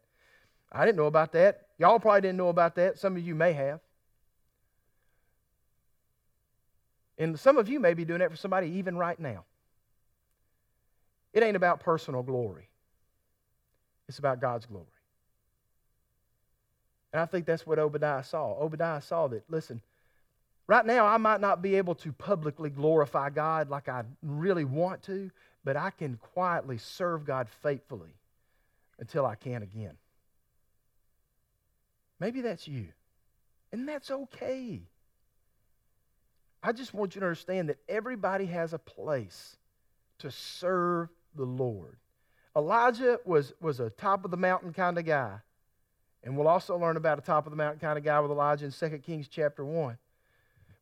I 0.71 0.85
didn't 0.85 0.97
know 0.97 1.05
about 1.05 1.31
that. 1.33 1.67
Y'all 1.77 1.99
probably 1.99 2.21
didn't 2.21 2.37
know 2.37 2.49
about 2.49 2.75
that. 2.75 2.97
Some 2.97 3.15
of 3.15 3.25
you 3.25 3.35
may 3.35 3.53
have. 3.53 3.79
And 7.17 7.39
some 7.39 7.57
of 7.57 7.69
you 7.69 7.79
may 7.79 7.93
be 7.93 8.03
doing 8.03 8.19
that 8.19 8.31
for 8.31 8.37
somebody 8.37 8.67
even 8.67 8.97
right 8.97 9.19
now. 9.19 9.45
It 11.33 11.43
ain't 11.43 11.55
about 11.55 11.79
personal 11.79 12.23
glory, 12.23 12.69
it's 14.09 14.19
about 14.19 14.41
God's 14.41 14.65
glory. 14.65 14.87
And 17.13 17.21
I 17.21 17.25
think 17.25 17.45
that's 17.45 17.65
what 17.65 17.79
Obadiah 17.79 18.23
saw. 18.23 18.57
Obadiah 18.59 19.01
saw 19.01 19.27
that, 19.27 19.43
listen, 19.49 19.81
right 20.67 20.85
now 20.85 21.05
I 21.05 21.17
might 21.17 21.41
not 21.41 21.61
be 21.61 21.75
able 21.75 21.95
to 21.95 22.11
publicly 22.11 22.69
glorify 22.69 23.29
God 23.29 23.69
like 23.69 23.89
I 23.89 24.03
really 24.23 24.65
want 24.65 25.03
to, 25.03 25.29
but 25.63 25.75
I 25.75 25.89
can 25.91 26.17
quietly 26.33 26.77
serve 26.77 27.25
God 27.25 27.47
faithfully 27.61 28.13
until 28.99 29.25
I 29.25 29.35
can 29.35 29.61
again. 29.61 29.97
Maybe 32.19 32.41
that's 32.41 32.67
you. 32.67 32.87
And 33.73 33.87
that's 33.87 34.11
okay. 34.11 34.81
I 36.63 36.71
just 36.71 36.93
want 36.93 37.15
you 37.15 37.21
to 37.21 37.25
understand 37.25 37.69
that 37.69 37.79
everybody 37.89 38.45
has 38.45 38.73
a 38.73 38.79
place 38.79 39.57
to 40.19 40.29
serve 40.29 41.09
the 41.35 41.45
Lord. 41.45 41.97
Elijah 42.55 43.19
was, 43.25 43.53
was 43.59 43.79
a 43.79 43.89
top 43.89 44.23
of 44.23 44.31
the 44.31 44.37
mountain 44.37 44.73
kind 44.73 44.97
of 44.97 45.05
guy. 45.05 45.39
And 46.23 46.37
we'll 46.37 46.47
also 46.47 46.77
learn 46.77 46.97
about 46.97 47.17
a 47.17 47.21
top 47.21 47.47
of 47.47 47.51
the 47.51 47.57
mountain 47.57 47.79
kind 47.79 47.97
of 47.97 48.03
guy 48.03 48.19
with 48.19 48.31
Elijah 48.31 48.65
in 48.65 48.71
2 48.71 48.97
Kings 48.99 49.27
chapter 49.27 49.65
1. 49.65 49.97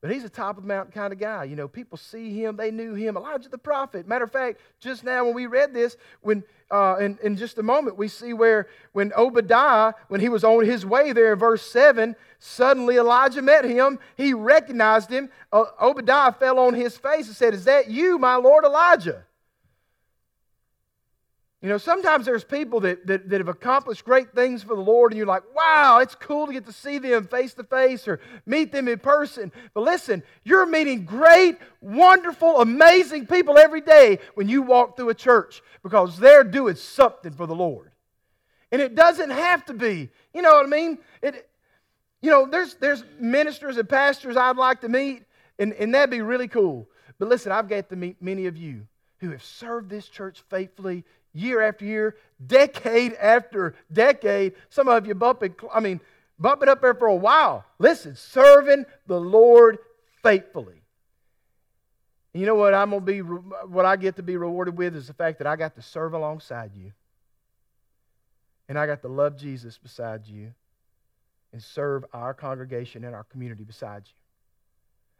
But 0.01 0.11
he's 0.11 0.23
a 0.23 0.29
top 0.29 0.55
of 0.55 0.63
the 0.63 0.67
mountain 0.67 0.93
kind 0.93 1.11
of 1.11 1.19
guy. 1.19 1.43
You 1.43 1.57
know, 1.57 1.67
people 1.67 1.97
see 1.97 2.31
him, 2.33 2.55
they 2.55 2.71
knew 2.71 2.93
him. 2.93 3.17
Elijah 3.17 3.49
the 3.49 3.57
prophet. 3.57 4.07
Matter 4.07 4.23
of 4.23 4.31
fact, 4.31 4.59
just 4.79 5.03
now 5.03 5.25
when 5.25 5.33
we 5.33 5.45
read 5.45 5.73
this, 5.73 5.97
when 6.21 6.43
uh, 6.71 6.95
in, 7.01 7.17
in 7.21 7.35
just 7.35 7.57
a 7.57 7.63
moment, 7.63 7.97
we 7.97 8.07
see 8.07 8.31
where 8.31 8.67
when 8.93 9.11
Obadiah, 9.13 9.93
when 10.07 10.21
he 10.21 10.29
was 10.29 10.45
on 10.45 10.63
his 10.63 10.85
way 10.85 11.11
there 11.11 11.33
in 11.33 11.39
verse 11.39 11.69
7, 11.69 12.15
suddenly 12.37 12.95
Elijah 12.95 13.41
met 13.41 13.65
him. 13.65 13.99
He 14.15 14.33
recognized 14.33 15.09
him. 15.09 15.29
Uh, 15.51 15.65
Obadiah 15.81 16.31
fell 16.31 16.59
on 16.59 16.75
his 16.75 16.97
face 16.97 17.27
and 17.27 17.35
said, 17.35 17.53
Is 17.53 17.65
that 17.65 17.89
you, 17.89 18.17
my 18.17 18.35
Lord 18.35 18.63
Elijah? 18.63 19.25
You 21.61 21.67
know, 21.67 21.77
sometimes 21.77 22.25
there's 22.25 22.45
people 22.45 22.79
that, 22.81 23.05
that, 23.07 23.29
that, 23.29 23.41
have 23.41 23.49
accomplished 23.49 24.05
great 24.05 24.33
things 24.33 24.63
for 24.63 24.75
the 24.75 24.81
Lord, 24.81 25.11
and 25.11 25.17
you're 25.17 25.27
like, 25.27 25.43
wow, 25.53 25.99
it's 25.99 26.15
cool 26.15 26.47
to 26.47 26.53
get 26.53 26.65
to 26.67 26.71
see 26.71 26.99
them 26.99 27.27
face 27.27 27.53
to 27.55 27.65
face 27.65 28.07
or 28.07 28.21
meet 28.45 28.71
them 28.71 28.87
in 28.87 28.97
person. 28.99 29.51
But 29.73 29.81
listen, 29.81 30.23
you're 30.45 30.65
meeting 30.65 31.03
great, 31.03 31.57
wonderful, 31.81 32.61
amazing 32.61 33.27
people 33.27 33.57
every 33.57 33.81
day 33.81 34.19
when 34.35 34.47
you 34.47 34.61
walk 34.61 34.95
through 34.95 35.09
a 35.09 35.15
church 35.15 35.61
because 35.83 36.17
they're 36.17 36.45
doing 36.45 36.75
something 36.75 37.33
for 37.33 37.45
the 37.45 37.55
Lord. 37.55 37.91
And 38.71 38.81
it 38.81 38.95
doesn't 38.95 39.31
have 39.31 39.65
to 39.65 39.73
be, 39.73 40.09
you 40.33 40.41
know 40.41 40.53
what 40.53 40.65
I 40.65 40.69
mean? 40.69 40.97
It, 41.21 41.49
you 42.21 42.31
know, 42.31 42.45
there's, 42.45 42.75
there's 42.75 43.03
ministers 43.19 43.75
and 43.75 43.89
pastors 43.89 44.37
I'd 44.37 44.55
like 44.55 44.79
to 44.81 44.89
meet, 44.89 45.23
and, 45.57 45.73
and 45.73 45.93
that'd 45.93 46.09
be 46.09 46.21
really 46.21 46.47
cool. 46.47 46.87
But 47.17 47.27
listen, 47.27 47.51
I've 47.51 47.67
got 47.67 47.89
to 47.89 47.97
meet 47.97 48.21
many 48.21 48.45
of 48.45 48.55
you 48.55 48.87
who 49.19 49.31
have 49.31 49.43
served 49.43 49.89
this 49.89 50.07
church 50.07 50.43
faithfully 50.49 51.03
year 51.33 51.61
after 51.61 51.85
year, 51.85 52.15
decade 52.45 53.13
after 53.13 53.75
decade. 53.91 54.53
Some 54.69 54.87
of 54.87 55.05
you 55.05 55.15
bumping, 55.15 55.55
I 55.73 55.79
mean, 55.79 55.99
bumping 56.39 56.69
up 56.69 56.81
there 56.81 56.93
for 56.93 57.07
a 57.07 57.15
while. 57.15 57.65
Listen, 57.77 58.15
serving 58.15 58.85
the 59.07 59.19
Lord 59.19 59.79
faithfully. 60.23 60.81
You 62.33 62.45
know 62.45 62.55
what 62.55 62.73
I'm 62.73 62.91
gonna 62.91 63.01
be 63.01 63.19
what 63.19 63.85
I 63.85 63.95
get 63.95 64.15
to 64.17 64.23
be 64.23 64.37
rewarded 64.37 64.77
with 64.77 64.95
is 64.95 65.07
the 65.07 65.13
fact 65.13 65.39
that 65.39 65.47
I 65.47 65.55
got 65.55 65.75
to 65.75 65.81
serve 65.81 66.13
alongside 66.13 66.75
you. 66.75 66.91
And 68.67 68.77
I 68.77 68.85
got 68.85 69.01
to 69.01 69.07
love 69.07 69.35
Jesus 69.35 69.79
beside 69.79 70.27
you 70.27 70.53
and 71.51 71.61
serve 71.61 72.05
our 72.13 72.35
congregation 72.35 73.03
and 73.03 73.15
our 73.15 73.23
community 73.23 73.63
beside 73.63 74.03
you. 74.05 74.13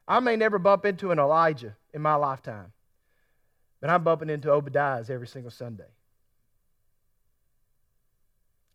I 0.08 0.20
may 0.20 0.36
never 0.36 0.60
bump 0.60 0.86
into 0.86 1.12
an 1.12 1.18
Elijah 1.18 1.76
in 1.94 2.02
my 2.02 2.16
lifetime, 2.16 2.72
but 3.82 3.90
I'm 3.90 4.04
bumping 4.04 4.30
into 4.30 4.50
Obadiahs 4.50 5.10
every 5.10 5.28
single 5.28 5.52
Sunday. 5.52 5.90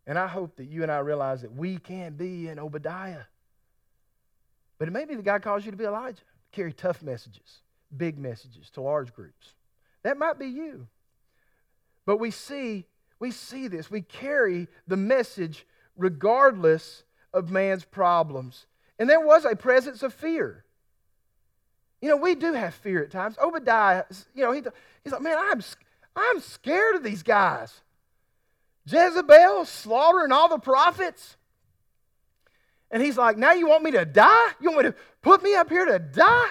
And 0.07 0.19
I 0.19 0.27
hope 0.27 0.57
that 0.57 0.67
you 0.67 0.83
and 0.83 0.93
I 0.93 0.99
realize 0.99 1.43
that 1.43 1.55
we 1.55 1.79
can 1.79 2.15
be 2.15 2.49
an 2.49 2.59
Obadiah. 2.59 3.25
But 4.79 4.89
it 4.89 4.91
may 4.91 5.05
be 5.05 5.15
that 5.15 5.25
God 5.25 5.43
calls 5.43 5.65
you 5.65 5.71
to 5.71 5.77
be 5.77 5.85
Elijah, 5.85 6.23
carry 6.53 6.73
tough 6.73 7.03
messages, 7.03 7.63
big 7.97 8.19
messages 8.19 8.71
to 8.71 8.81
large 8.81 9.15
groups. 9.15 9.55
That 10.03 10.19
might 10.19 10.39
be 10.39 10.47
you. 10.47 10.89
But 12.05 12.19
we 12.19 12.31
see, 12.31 12.87
we 13.19 13.31
see 13.31 13.69
this. 13.69 13.91
We 13.91 14.03
carry 14.03 14.69
the 14.87 14.97
message 14.97 15.67
regardless 15.97 17.05
of 17.33 17.51
man's 17.51 17.85
problems. 17.85 18.67
And 18.99 19.09
there 19.09 19.21
was 19.21 19.45
a 19.45 19.57
presence 19.57 20.03
of 20.03 20.13
fear. 20.13 20.65
You 22.03 22.11
know, 22.11 22.17
we 22.17 22.35
do 22.35 22.53
have 22.53 22.75
fear 22.75 23.03
at 23.03 23.11
times. 23.11 23.39
Obadiah, 23.39 24.05
you 24.35 24.45
know, 24.45 24.53
he, 24.53 24.63
he's 25.03 25.13
like, 25.13 25.23
man, 25.23 25.39
I'm, 25.39 25.63
I'm 26.15 26.41
scared 26.41 26.97
of 26.97 27.03
these 27.03 27.23
guys. 27.23 27.81
Jezebel 28.87 29.65
slaughtering 29.65 30.33
all 30.33 30.49
the 30.49 30.59
prophets. 30.59 31.37
And 32.91 33.03
he's 33.03 33.17
like, 33.17 33.37
Now 33.37 33.53
you 33.53 33.67
want 33.67 33.83
me 33.83 33.91
to 33.93 34.05
die? 34.05 34.49
You 34.61 34.71
want 34.71 34.85
me 34.85 34.91
to 34.93 34.97
put 35.23 35.43
me 35.43 35.55
up 35.55 35.69
here 35.69 35.85
to 35.85 35.99
die? 35.99 36.51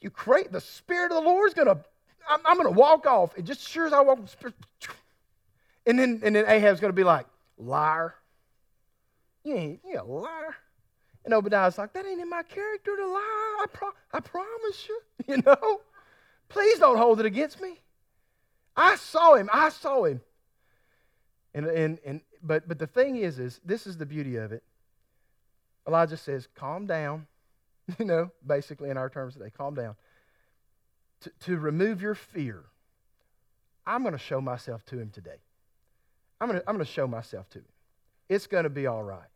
You 0.00 0.10
create 0.10 0.52
the 0.52 0.60
Spirit 0.60 1.10
of 1.10 1.22
the 1.22 1.28
Lord 1.28 1.48
is 1.48 1.54
going 1.54 1.66
to, 1.66 1.78
I'm, 2.28 2.40
I'm 2.44 2.56
to 2.66 2.78
walk 2.78 3.06
off. 3.06 3.36
And 3.36 3.46
just 3.46 3.66
sure 3.66 3.86
as 3.86 3.92
I 3.92 4.00
walk, 4.00 4.20
and 5.86 5.98
then, 5.98 6.20
and 6.22 6.36
then 6.36 6.44
Ahab's 6.46 6.80
to 6.80 6.92
be 6.92 7.04
like, 7.04 7.26
Liar. 7.56 8.14
You 9.44 9.54
ain't, 9.54 9.80
you 9.86 10.00
a 10.00 10.04
liar. 10.04 10.56
And 11.24 11.32
Obadiah's 11.34 11.78
like, 11.78 11.92
That 11.94 12.06
ain't 12.06 12.20
in 12.20 12.28
my 12.28 12.42
character 12.42 12.96
to 12.96 13.06
lie. 13.06 13.58
I, 13.62 13.66
pro- 13.72 13.94
I 14.12 14.20
promise 14.20 14.88
you. 14.88 15.00
You 15.26 15.42
know? 15.44 15.80
Please 16.48 16.78
don't 16.78 16.96
hold 16.96 17.20
it 17.20 17.26
against 17.26 17.60
me. 17.60 17.80
I 18.74 18.96
saw 18.96 19.34
him. 19.34 19.50
I 19.52 19.68
saw 19.68 20.04
him. 20.04 20.22
And, 21.54 21.66
and, 21.66 21.98
and, 22.04 22.20
but, 22.42 22.68
but 22.68 22.78
the 22.78 22.86
thing 22.86 23.16
is, 23.16 23.38
is 23.38 23.60
this 23.64 23.86
is 23.86 23.96
the 23.96 24.06
beauty 24.06 24.36
of 24.36 24.52
it. 24.52 24.62
Elijah 25.86 26.16
says, 26.16 26.48
calm 26.54 26.86
down. 26.86 27.26
You 27.98 28.04
know, 28.04 28.30
basically 28.46 28.90
in 28.90 28.98
our 28.98 29.08
terms 29.08 29.32
today, 29.32 29.50
calm 29.56 29.74
down. 29.74 29.96
To, 31.22 31.32
to 31.46 31.56
remove 31.56 32.02
your 32.02 32.14
fear, 32.14 32.64
I'm 33.86 34.02
going 34.02 34.12
to 34.12 34.18
show 34.18 34.42
myself 34.42 34.84
to 34.86 34.98
him 34.98 35.08
today. 35.08 35.40
I'm 36.38 36.48
going 36.48 36.60
to, 36.60 36.68
I'm 36.68 36.74
going 36.74 36.84
to 36.84 36.92
show 36.92 37.06
myself 37.06 37.48
to 37.48 37.60
him. 37.60 37.64
It's 38.28 38.46
going 38.46 38.64
to 38.64 38.70
be 38.70 38.86
all 38.86 39.02
right. 39.02 39.30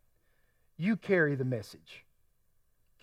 You 0.77 0.95
carry 0.95 1.33
the 1.33 1.45
message. 1.45 2.05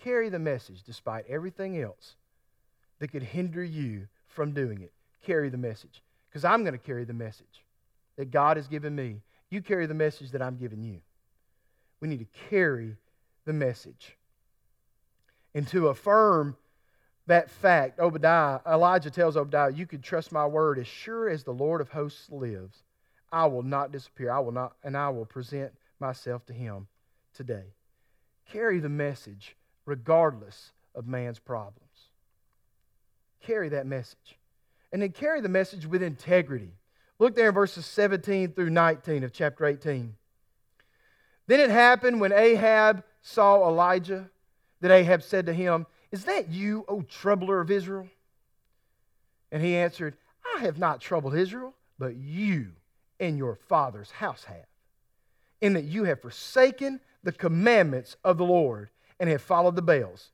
Carry 0.01 0.29
the 0.29 0.39
message 0.39 0.83
despite 0.83 1.25
everything 1.27 1.77
else 1.77 2.15
that 2.99 3.11
could 3.11 3.23
hinder 3.23 3.63
you 3.63 4.07
from 4.27 4.53
doing 4.53 4.81
it. 4.81 4.93
Carry 5.25 5.49
the 5.49 5.57
message. 5.57 6.01
Because 6.29 6.45
I'm 6.45 6.63
going 6.63 6.71
to 6.71 6.79
carry 6.79 7.03
the 7.03 7.13
message 7.13 7.65
that 8.17 8.31
God 8.31 8.57
has 8.57 8.67
given 8.67 8.95
me. 8.95 9.21
You 9.49 9.61
carry 9.61 9.85
the 9.85 9.93
message 9.93 10.31
that 10.31 10.41
I'm 10.41 10.57
giving 10.57 10.83
you. 10.83 11.01
We 11.99 12.07
need 12.07 12.19
to 12.19 12.39
carry 12.49 12.95
the 13.45 13.53
message. 13.53 14.17
And 15.53 15.67
to 15.69 15.89
affirm 15.89 16.55
that 17.27 17.49
fact, 17.49 17.99
Obadiah, 17.99 18.59
Elijah 18.65 19.11
tells 19.11 19.37
Obadiah, 19.37 19.71
You 19.71 19.85
can 19.85 20.01
trust 20.01 20.31
my 20.31 20.45
word 20.45 20.79
as 20.79 20.87
sure 20.87 21.29
as 21.29 21.43
the 21.43 21.53
Lord 21.53 21.81
of 21.81 21.89
hosts 21.89 22.29
lives. 22.29 22.83
I 23.31 23.45
will 23.45 23.63
not 23.63 23.91
disappear. 23.91 24.31
I 24.31 24.39
will 24.39 24.51
not, 24.51 24.73
and 24.83 24.97
I 24.97 25.09
will 25.09 25.25
present 25.25 25.71
myself 25.99 26.45
to 26.47 26.53
him 26.53 26.87
today. 27.33 27.73
Carry 28.51 28.79
the 28.79 28.89
message 28.89 29.55
regardless 29.85 30.71
of 30.95 31.07
man's 31.07 31.39
problems. 31.39 31.87
Carry 33.41 33.69
that 33.69 33.85
message. 33.85 34.37
And 34.91 35.01
then 35.01 35.11
carry 35.11 35.39
the 35.39 35.49
message 35.49 35.85
with 35.85 36.03
integrity. 36.03 36.73
Look 37.21 37.35
there 37.35 37.49
in 37.49 37.53
verses 37.53 37.85
17 37.85 38.53
through 38.53 38.71
19 38.71 39.23
of 39.23 39.31
chapter 39.31 39.67
18. 39.67 40.15
Then 41.45 41.59
it 41.59 41.69
happened 41.69 42.19
when 42.19 42.31
Ahab 42.31 43.03
saw 43.21 43.69
Elijah 43.69 44.31
that 44.79 44.89
Ahab 44.89 45.21
said 45.21 45.45
to 45.45 45.53
him, 45.53 45.85
Is 46.11 46.25
that 46.25 46.49
you, 46.49 46.83
O 46.87 47.03
troubler 47.03 47.61
of 47.61 47.69
Israel? 47.69 48.07
And 49.51 49.61
he 49.61 49.75
answered, 49.75 50.17
I 50.55 50.61
have 50.61 50.79
not 50.79 50.99
troubled 50.99 51.35
Israel, 51.35 51.75
but 51.99 52.15
you 52.15 52.69
and 53.19 53.37
your 53.37 53.53
father's 53.53 54.09
house 54.09 54.45
have, 54.45 54.65
in 55.61 55.73
that 55.73 55.83
you 55.83 56.05
have 56.05 56.23
forsaken 56.23 57.01
the 57.21 57.31
commandments 57.31 58.17
of 58.23 58.39
the 58.39 58.45
Lord 58.45 58.89
and 59.19 59.29
have 59.29 59.43
followed 59.43 59.75
the 59.75 59.83
Baals. 59.83 60.31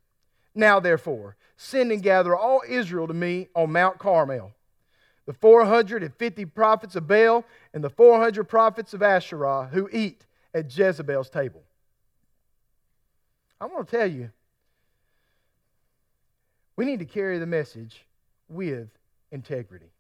Now, 0.56 0.80
therefore, 0.80 1.36
send 1.58 1.92
and 1.92 2.02
gather 2.02 2.34
all 2.34 2.62
Israel 2.66 3.08
to 3.08 3.14
me 3.14 3.50
on 3.54 3.74
Mount 3.74 4.00
Carmel 4.00 4.54
the 5.28 5.34
450 5.34 6.46
prophets 6.46 6.96
of 6.96 7.08
Baal 7.08 7.46
and 7.74 7.84
the 7.84 7.90
400 7.90 8.46
prophets 8.46 8.94
of 8.94 9.04
Asherah 9.04 9.70
who 9.72 9.88
eat 9.92 10.26
at 10.54 10.76
Jezebel's 10.76 11.30
table. 11.30 11.62
I 13.60 13.66
want 13.66 13.88
to 13.88 13.98
tell 13.98 14.10
you, 14.10 14.32
we 16.78 16.86
need 16.86 17.00
to 17.00 17.06
carry 17.06 17.40
the 17.40 17.46
message 17.46 18.06
with 18.48 18.88
integrity. 19.32 19.92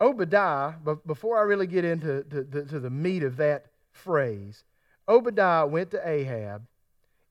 Obadiah, 0.00 0.74
but 0.84 1.04
before 1.06 1.38
I 1.38 1.42
really 1.42 1.66
get 1.66 1.84
into 1.84 2.22
to, 2.24 2.44
to, 2.44 2.64
to 2.66 2.78
the 2.78 2.90
meat 2.90 3.22
of 3.22 3.38
that 3.38 3.66
phrase, 3.90 4.64
Obadiah 5.08 5.66
went 5.66 5.90
to 5.92 6.08
Ahab, 6.08 6.66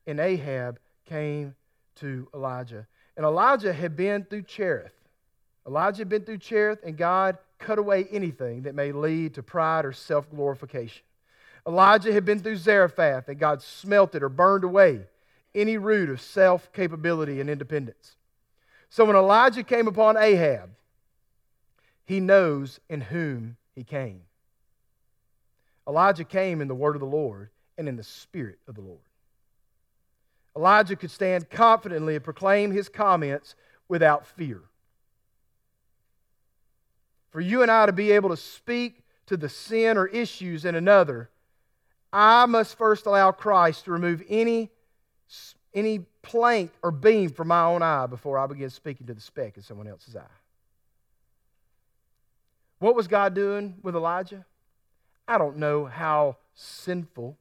and 0.07 0.19
Ahab 0.19 0.79
came 1.05 1.55
to 1.97 2.27
Elijah. 2.33 2.87
And 3.15 3.25
Elijah 3.25 3.71
had 3.71 3.95
been 3.95 4.23
through 4.23 4.43
Cherith. 4.43 4.93
Elijah 5.67 5.99
had 5.99 6.09
been 6.09 6.23
through 6.23 6.37
Cherith, 6.37 6.79
and 6.83 6.97
God 6.97 7.37
cut 7.59 7.77
away 7.77 8.07
anything 8.11 8.63
that 8.63 8.75
may 8.75 8.91
lead 8.91 9.33
to 9.33 9.43
pride 9.43 9.85
or 9.85 9.91
self 9.91 10.29
glorification. 10.29 11.03
Elijah 11.67 12.13
had 12.13 12.23
been 12.23 12.39
through 12.39 12.55
Zarephath, 12.55 13.27
and 13.27 13.39
God 13.39 13.61
smelted 13.61 14.23
or 14.23 14.29
burned 14.29 14.63
away 14.63 15.01
any 15.53 15.77
root 15.77 16.09
of 16.09 16.21
self 16.21 16.71
capability 16.71 17.41
and 17.41 17.49
independence. 17.49 18.15
So 18.89 19.03
when 19.03 19.17
Elijah 19.17 19.63
came 19.63 19.87
upon 19.87 20.15
Ahab, 20.15 20.69
he 22.05 22.21
knows 22.21 22.79
in 22.89 23.01
whom 23.01 23.57
he 23.75 23.83
came. 23.83 24.21
Elijah 25.87 26.23
came 26.23 26.61
in 26.61 26.69
the 26.69 26.75
word 26.75 26.95
of 26.95 27.01
the 27.01 27.05
Lord 27.05 27.49
and 27.77 27.89
in 27.89 27.97
the 27.97 28.03
spirit 28.03 28.59
of 28.67 28.75
the 28.75 28.81
Lord. 28.81 28.99
Elijah 30.55 30.95
could 30.95 31.11
stand 31.11 31.49
confidently 31.49 32.15
and 32.15 32.23
proclaim 32.23 32.71
his 32.71 32.89
comments 32.89 33.55
without 33.87 34.25
fear. 34.25 34.61
For 37.29 37.41
you 37.41 37.61
and 37.61 37.71
I 37.71 37.85
to 37.85 37.91
be 37.91 38.11
able 38.11 38.29
to 38.29 38.37
speak 38.37 39.03
to 39.27 39.37
the 39.37 39.49
sin 39.49 39.97
or 39.97 40.07
issues 40.07 40.65
in 40.65 40.75
another, 40.75 41.29
I 42.11 42.45
must 42.45 42.77
first 42.77 43.05
allow 43.05 43.31
Christ 43.31 43.85
to 43.85 43.91
remove 43.91 44.23
any, 44.29 44.71
any 45.73 45.99
plank 46.21 46.71
or 46.81 46.91
beam 46.91 47.29
from 47.29 47.49
my 47.49 47.63
own 47.63 47.81
eye 47.81 48.07
before 48.07 48.39
I 48.39 48.47
begin 48.47 48.69
speaking 48.69 49.07
to 49.07 49.13
the 49.13 49.21
speck 49.21 49.57
in 49.57 49.63
someone 49.63 49.87
else's 49.87 50.15
eye. 50.15 50.23
What 52.79 52.95
was 52.95 53.07
God 53.07 53.33
doing 53.33 53.75
with 53.81 53.95
Elijah? 53.95 54.45
I 55.27 55.37
don't 55.37 55.57
know 55.57 55.85
how 55.85 56.37
sinful 56.53 57.37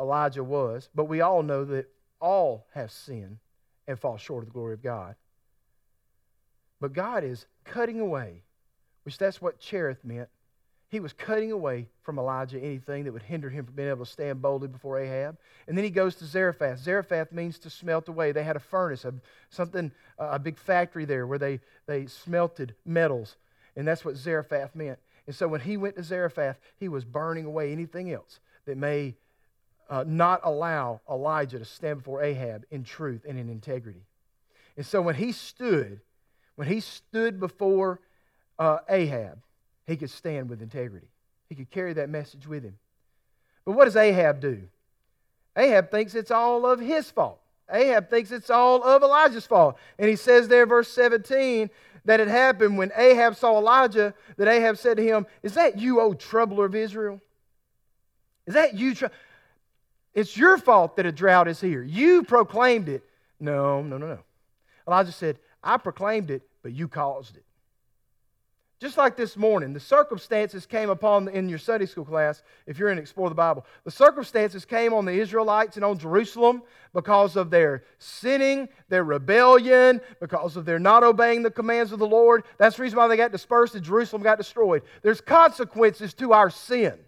Elijah 0.00 0.42
was, 0.42 0.88
but 0.94 1.04
we 1.04 1.20
all 1.20 1.42
know 1.42 1.64
that 1.66 1.86
all 2.20 2.66
have 2.74 2.90
sinned 2.90 3.38
and 3.86 3.98
fall 3.98 4.16
short 4.16 4.42
of 4.42 4.48
the 4.48 4.52
glory 4.52 4.74
of 4.74 4.82
God. 4.82 5.14
But 6.80 6.92
God 6.92 7.24
is 7.24 7.46
cutting 7.64 8.00
away, 8.00 8.42
which 9.04 9.18
that's 9.18 9.40
what 9.40 9.58
Cherith 9.58 10.04
meant. 10.04 10.28
He 10.88 10.98
was 10.98 11.12
cutting 11.12 11.52
away 11.52 11.86
from 12.02 12.18
Elijah 12.18 12.58
anything 12.58 13.04
that 13.04 13.12
would 13.12 13.22
hinder 13.22 13.48
him 13.48 13.64
from 13.64 13.76
being 13.76 13.88
able 13.88 14.04
to 14.04 14.10
stand 14.10 14.42
boldly 14.42 14.66
before 14.66 14.98
Ahab. 14.98 15.38
And 15.68 15.76
then 15.76 15.84
he 15.84 15.90
goes 15.90 16.16
to 16.16 16.24
Zarephath. 16.24 16.80
Zarephath 16.80 17.30
means 17.30 17.60
to 17.60 17.70
smelt 17.70 18.08
away. 18.08 18.32
They 18.32 18.42
had 18.42 18.56
a 18.56 18.60
furnace, 18.60 19.04
a, 19.04 19.14
something, 19.50 19.92
a 20.18 20.38
big 20.40 20.58
factory 20.58 21.04
there 21.04 21.28
where 21.28 21.38
they, 21.38 21.60
they 21.86 22.06
smelted 22.06 22.74
metals. 22.84 23.36
And 23.76 23.86
that's 23.86 24.04
what 24.04 24.16
Zarephath 24.16 24.74
meant. 24.74 24.98
And 25.28 25.36
so 25.36 25.46
when 25.46 25.60
he 25.60 25.76
went 25.76 25.94
to 25.94 26.02
Zarephath, 26.02 26.58
he 26.80 26.88
was 26.88 27.04
burning 27.04 27.44
away 27.44 27.70
anything 27.70 28.12
else 28.12 28.40
that 28.64 28.76
may 28.76 29.14
uh, 29.88 30.04
not 30.06 30.40
allow 30.42 31.00
Elijah 31.08 31.60
to 31.60 31.64
stand 31.64 31.98
before 31.98 32.22
Ahab 32.22 32.64
in 32.72 32.82
truth 32.82 33.24
and 33.28 33.38
in 33.38 33.48
integrity. 33.48 34.02
And 34.76 34.84
so 34.84 35.00
when 35.02 35.14
he 35.14 35.30
stood, 35.30 36.00
when 36.56 36.66
he 36.66 36.80
stood 36.80 37.38
before 37.38 38.00
uh, 38.60 38.78
Ahab, 38.88 39.38
he 39.86 39.96
could 39.96 40.10
stand 40.10 40.48
with 40.48 40.62
integrity. 40.62 41.08
He 41.48 41.54
could 41.56 41.70
carry 41.70 41.94
that 41.94 42.10
message 42.10 42.46
with 42.46 42.62
him. 42.62 42.76
But 43.64 43.72
what 43.72 43.86
does 43.86 43.96
Ahab 43.96 44.40
do? 44.40 44.62
Ahab 45.56 45.90
thinks 45.90 46.14
it's 46.14 46.30
all 46.30 46.64
of 46.66 46.78
his 46.78 47.10
fault. 47.10 47.40
Ahab 47.72 48.10
thinks 48.10 48.30
it's 48.30 48.50
all 48.50 48.82
of 48.84 49.02
Elijah's 49.02 49.46
fault. 49.46 49.76
And 49.98 50.08
he 50.08 50.16
says 50.16 50.46
there, 50.46 50.66
verse 50.66 50.88
17, 50.88 51.70
that 52.04 52.20
it 52.20 52.28
happened 52.28 52.78
when 52.78 52.92
Ahab 52.94 53.34
saw 53.36 53.58
Elijah, 53.58 54.14
that 54.36 54.46
Ahab 54.46 54.76
said 54.76 54.96
to 54.98 55.02
him, 55.02 55.26
Is 55.42 55.54
that 55.54 55.78
you, 55.78 56.00
O 56.00 56.14
troubler 56.14 56.66
of 56.66 56.74
Israel? 56.74 57.20
Is 58.46 58.54
that 58.54 58.74
you? 58.74 58.94
Tr- 58.94 59.06
it's 60.14 60.36
your 60.36 60.58
fault 60.58 60.96
that 60.96 61.06
a 61.06 61.12
drought 61.12 61.48
is 61.48 61.60
here. 61.60 61.82
You 61.82 62.24
proclaimed 62.24 62.88
it. 62.88 63.04
No, 63.38 63.82
no, 63.82 63.96
no, 63.96 64.06
no. 64.06 64.18
Elijah 64.86 65.12
said, 65.12 65.38
I 65.62 65.76
proclaimed 65.76 66.30
it, 66.30 66.42
but 66.62 66.72
you 66.72 66.88
caused 66.88 67.36
it. 67.36 67.44
Just 68.80 68.96
like 68.96 69.14
this 69.14 69.36
morning, 69.36 69.74
the 69.74 69.80
circumstances 69.80 70.64
came 70.64 70.88
upon, 70.88 71.28
in 71.28 71.50
your 71.50 71.58
Sunday 71.58 71.84
school 71.84 72.06
class, 72.06 72.42
if 72.66 72.78
you're 72.78 72.88
in 72.88 72.96
Explore 72.96 73.28
the 73.28 73.34
Bible, 73.34 73.66
the 73.84 73.90
circumstances 73.90 74.64
came 74.64 74.94
on 74.94 75.04
the 75.04 75.12
Israelites 75.12 75.76
and 75.76 75.84
on 75.84 75.98
Jerusalem 75.98 76.62
because 76.94 77.36
of 77.36 77.50
their 77.50 77.84
sinning, 77.98 78.70
their 78.88 79.04
rebellion, 79.04 80.00
because 80.18 80.56
of 80.56 80.64
their 80.64 80.78
not 80.78 81.04
obeying 81.04 81.42
the 81.42 81.50
commands 81.50 81.92
of 81.92 81.98
the 81.98 82.06
Lord. 82.06 82.44
That's 82.56 82.76
the 82.76 82.82
reason 82.82 82.96
why 82.96 83.06
they 83.08 83.18
got 83.18 83.32
dispersed 83.32 83.74
and 83.74 83.84
Jerusalem 83.84 84.22
got 84.22 84.38
destroyed. 84.38 84.82
There's 85.02 85.20
consequences 85.20 86.14
to 86.14 86.32
our 86.32 86.48
sin. 86.48 86.98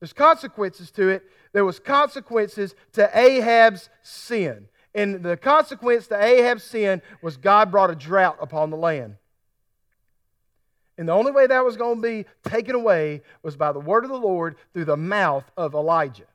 There's 0.00 0.14
consequences 0.14 0.90
to 0.92 1.10
it. 1.10 1.22
There 1.52 1.66
was 1.66 1.78
consequences 1.78 2.74
to 2.94 3.10
Ahab's 3.12 3.90
sin. 4.02 4.68
And 4.94 5.22
the 5.22 5.36
consequence 5.36 6.06
to 6.06 6.16
Ahab's 6.16 6.64
sin 6.64 7.02
was 7.20 7.36
God 7.36 7.70
brought 7.70 7.90
a 7.90 7.94
drought 7.94 8.38
upon 8.40 8.70
the 8.70 8.78
land. 8.78 9.16
And 10.98 11.08
the 11.08 11.12
only 11.12 11.30
way 11.30 11.46
that 11.46 11.64
was 11.64 11.76
going 11.76 12.02
to 12.02 12.02
be 12.02 12.26
taken 12.42 12.74
away 12.74 13.22
was 13.42 13.56
by 13.56 13.70
the 13.70 13.78
word 13.78 14.04
of 14.04 14.10
the 14.10 14.18
Lord 14.18 14.56
through 14.74 14.84
the 14.84 14.96
mouth 14.96 15.48
of 15.56 15.74
Elijah. 15.74 16.26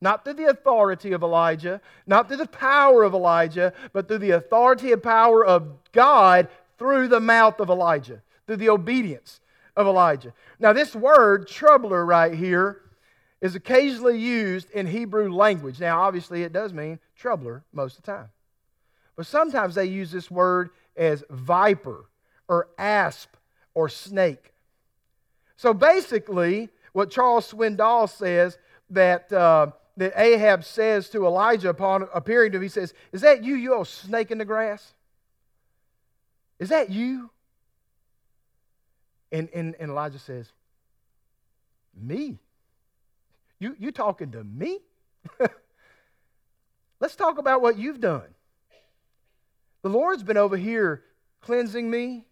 Not 0.00 0.24
through 0.24 0.34
the 0.34 0.50
authority 0.50 1.12
of 1.12 1.22
Elijah, 1.22 1.80
not 2.06 2.28
through 2.28 2.36
the 2.36 2.46
power 2.46 3.02
of 3.02 3.12
Elijah, 3.12 3.72
but 3.92 4.06
through 4.06 4.18
the 4.18 4.32
authority 4.32 4.92
and 4.92 5.02
power 5.02 5.44
of 5.44 5.68
God 5.92 6.48
through 6.78 7.08
the 7.08 7.20
mouth 7.20 7.58
of 7.60 7.70
Elijah, 7.70 8.22
through 8.46 8.56
the 8.56 8.68
obedience 8.68 9.40
of 9.76 9.86
Elijah. 9.86 10.32
Now, 10.58 10.72
this 10.72 10.94
word, 10.94 11.48
troubler, 11.48 12.04
right 12.04 12.34
here, 12.34 12.82
is 13.40 13.54
occasionally 13.54 14.18
used 14.18 14.70
in 14.70 14.86
Hebrew 14.86 15.32
language. 15.32 15.80
Now, 15.80 16.02
obviously, 16.02 16.42
it 16.42 16.52
does 16.52 16.72
mean 16.72 16.98
troubler 17.16 17.64
most 17.72 17.98
of 17.98 18.04
the 18.04 18.12
time. 18.12 18.28
But 19.16 19.26
sometimes 19.26 19.74
they 19.74 19.86
use 19.86 20.10
this 20.10 20.30
word 20.30 20.70
as 20.96 21.24
viper 21.30 22.06
or 22.48 22.68
asp 22.78 23.30
or 23.74 23.88
snake. 23.88 24.52
So 25.56 25.74
basically, 25.74 26.70
what 26.92 27.10
Charles 27.10 27.50
Swindoll 27.50 28.08
says 28.08 28.58
that, 28.90 29.32
uh, 29.32 29.68
that 29.96 30.12
Ahab 30.16 30.64
says 30.64 31.08
to 31.10 31.26
Elijah 31.26 31.68
upon 31.68 32.08
appearing 32.14 32.52
to 32.52 32.56
him, 32.58 32.62
he 32.62 32.68
says, 32.68 32.94
Is 33.12 33.20
that 33.22 33.44
you, 33.44 33.56
you 33.56 33.74
old 33.74 33.88
snake 33.88 34.30
in 34.30 34.38
the 34.38 34.44
grass? 34.44 34.94
Is 36.58 36.68
that 36.68 36.90
you? 36.90 37.30
And, 39.32 39.48
and, 39.54 39.74
and 39.78 39.90
Elijah 39.90 40.18
says, 40.18 40.52
Me? 42.00 42.38
You, 43.58 43.76
you 43.78 43.90
talking 43.90 44.30
to 44.32 44.44
me? 44.44 44.78
Let's 47.00 47.16
talk 47.16 47.38
about 47.38 47.62
what 47.62 47.78
you've 47.78 48.00
done. 48.00 48.28
The 49.82 49.88
Lord's 49.90 50.22
been 50.22 50.36
over 50.36 50.56
here 50.56 51.02
cleansing 51.40 51.90
me, 51.90 52.24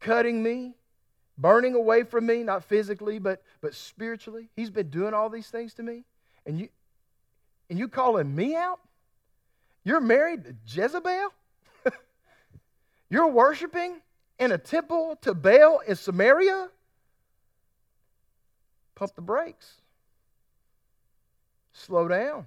cutting 0.00 0.42
me, 0.42 0.74
burning 1.38 1.74
away 1.74 2.02
from 2.02 2.26
me, 2.26 2.42
not 2.42 2.64
physically, 2.64 3.18
but, 3.18 3.42
but 3.60 3.74
spiritually. 3.74 4.48
He's 4.56 4.70
been 4.70 4.90
doing 4.90 5.14
all 5.14 5.28
these 5.28 5.48
things 5.48 5.74
to 5.74 5.82
me. 5.82 6.04
And 6.44 6.58
you, 6.58 6.68
and 7.68 7.78
you 7.78 7.88
calling 7.88 8.34
me 8.34 8.54
out? 8.54 8.80
You're 9.84 10.00
married 10.00 10.44
to 10.44 10.56
Jezebel? 10.66 11.32
You're 13.10 13.28
worshiping 13.28 14.00
in 14.38 14.52
a 14.52 14.58
temple 14.58 15.16
to 15.22 15.34
Baal 15.34 15.80
in 15.86 15.96
Samaria? 15.96 16.68
Pump 18.94 19.14
the 19.14 19.22
brakes. 19.22 19.80
Slow 21.72 22.08
down. 22.08 22.46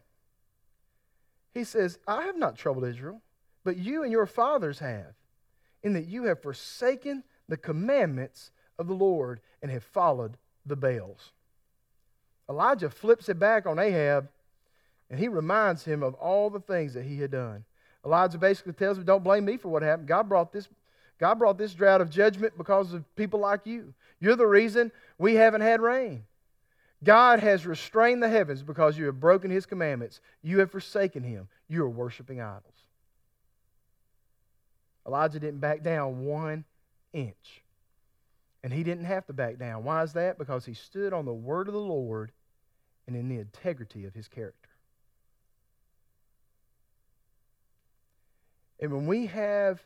He 1.53 1.63
says, 1.63 1.99
I 2.07 2.23
have 2.23 2.37
not 2.37 2.55
troubled 2.55 2.85
Israel, 2.85 3.21
but 3.63 3.77
you 3.77 4.03
and 4.03 4.11
your 4.11 4.25
fathers 4.25 4.79
have, 4.79 5.13
in 5.83 5.93
that 5.93 6.05
you 6.05 6.23
have 6.23 6.41
forsaken 6.41 7.23
the 7.49 7.57
commandments 7.57 8.51
of 8.77 8.87
the 8.87 8.93
Lord 8.93 9.41
and 9.61 9.69
have 9.69 9.83
followed 9.83 10.37
the 10.65 10.75
Baals. 10.75 11.31
Elijah 12.49 12.89
flips 12.89 13.27
it 13.29 13.37
back 13.37 13.65
on 13.65 13.77
Ahab 13.77 14.29
and 15.09 15.19
he 15.19 15.27
reminds 15.27 15.83
him 15.83 16.03
of 16.03 16.13
all 16.15 16.49
the 16.49 16.59
things 16.59 16.93
that 16.93 17.03
he 17.03 17.19
had 17.19 17.31
done. 17.31 17.65
Elijah 18.05 18.37
basically 18.37 18.73
tells 18.73 18.97
him, 18.97 19.03
Don't 19.03 19.23
blame 19.23 19.45
me 19.45 19.57
for 19.57 19.69
what 19.69 19.81
happened. 19.81 20.07
God 20.07 20.29
brought 20.29 20.53
this, 20.53 20.69
God 21.19 21.35
brought 21.35 21.57
this 21.57 21.73
drought 21.73 22.01
of 22.01 22.09
judgment 22.09 22.57
because 22.57 22.93
of 22.93 23.03
people 23.15 23.39
like 23.39 23.65
you. 23.65 23.93
You're 24.19 24.35
the 24.35 24.47
reason 24.47 24.91
we 25.17 25.35
haven't 25.35 25.61
had 25.61 25.81
rain. 25.81 26.23
God 27.03 27.39
has 27.39 27.65
restrained 27.65 28.21
the 28.21 28.29
heavens 28.29 28.61
because 28.61 28.97
you 28.97 29.05
have 29.05 29.19
broken 29.19 29.49
his 29.49 29.65
commandments. 29.65 30.19
You 30.41 30.59
have 30.59 30.71
forsaken 30.71 31.23
him. 31.23 31.47
You 31.67 31.83
are 31.83 31.89
worshiping 31.89 32.41
idols. 32.41 32.73
Elijah 35.07 35.39
didn't 35.39 35.59
back 35.59 35.81
down 35.81 36.25
one 36.25 36.65
inch. 37.13 37.63
And 38.63 38.73
he 38.73 38.83
didn't 38.83 39.05
have 39.05 39.25
to 39.27 39.33
back 39.33 39.57
down. 39.57 39.83
Why 39.83 40.03
is 40.03 40.13
that? 40.13 40.37
Because 40.37 40.65
he 40.65 40.73
stood 40.73 41.13
on 41.13 41.25
the 41.25 41.33
word 41.33 41.67
of 41.67 41.73
the 41.73 41.79
Lord 41.79 42.31
and 43.07 43.15
in 43.15 43.29
the 43.29 43.39
integrity 43.39 44.05
of 44.05 44.13
his 44.13 44.27
character. 44.27 44.69
And 48.79 48.91
when 48.93 49.07
we 49.07 49.27
have 49.27 49.81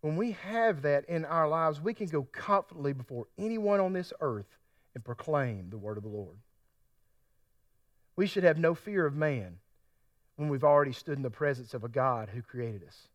when 0.00 0.16
we 0.16 0.32
have 0.32 0.82
that 0.82 1.06
in 1.06 1.24
our 1.24 1.48
lives, 1.48 1.80
we 1.80 1.94
can 1.94 2.08
go 2.08 2.28
confidently 2.30 2.92
before 2.92 3.26
anyone 3.38 3.80
on 3.80 3.94
this 3.94 4.12
earth 4.20 4.58
and 4.94 5.02
proclaim 5.02 5.70
the 5.70 5.78
word 5.78 5.96
of 5.96 6.02
the 6.02 6.10
Lord. 6.10 6.36
We 8.14 8.26
should 8.26 8.44
have 8.44 8.58
no 8.58 8.74
fear 8.74 9.06
of 9.06 9.14
man 9.14 9.56
when 10.36 10.50
we've 10.50 10.62
already 10.62 10.92
stood 10.92 11.16
in 11.16 11.22
the 11.22 11.30
presence 11.30 11.72
of 11.72 11.84
a 11.84 11.88
God 11.88 12.28
who 12.28 12.42
created 12.42 12.84
us. 12.86 13.08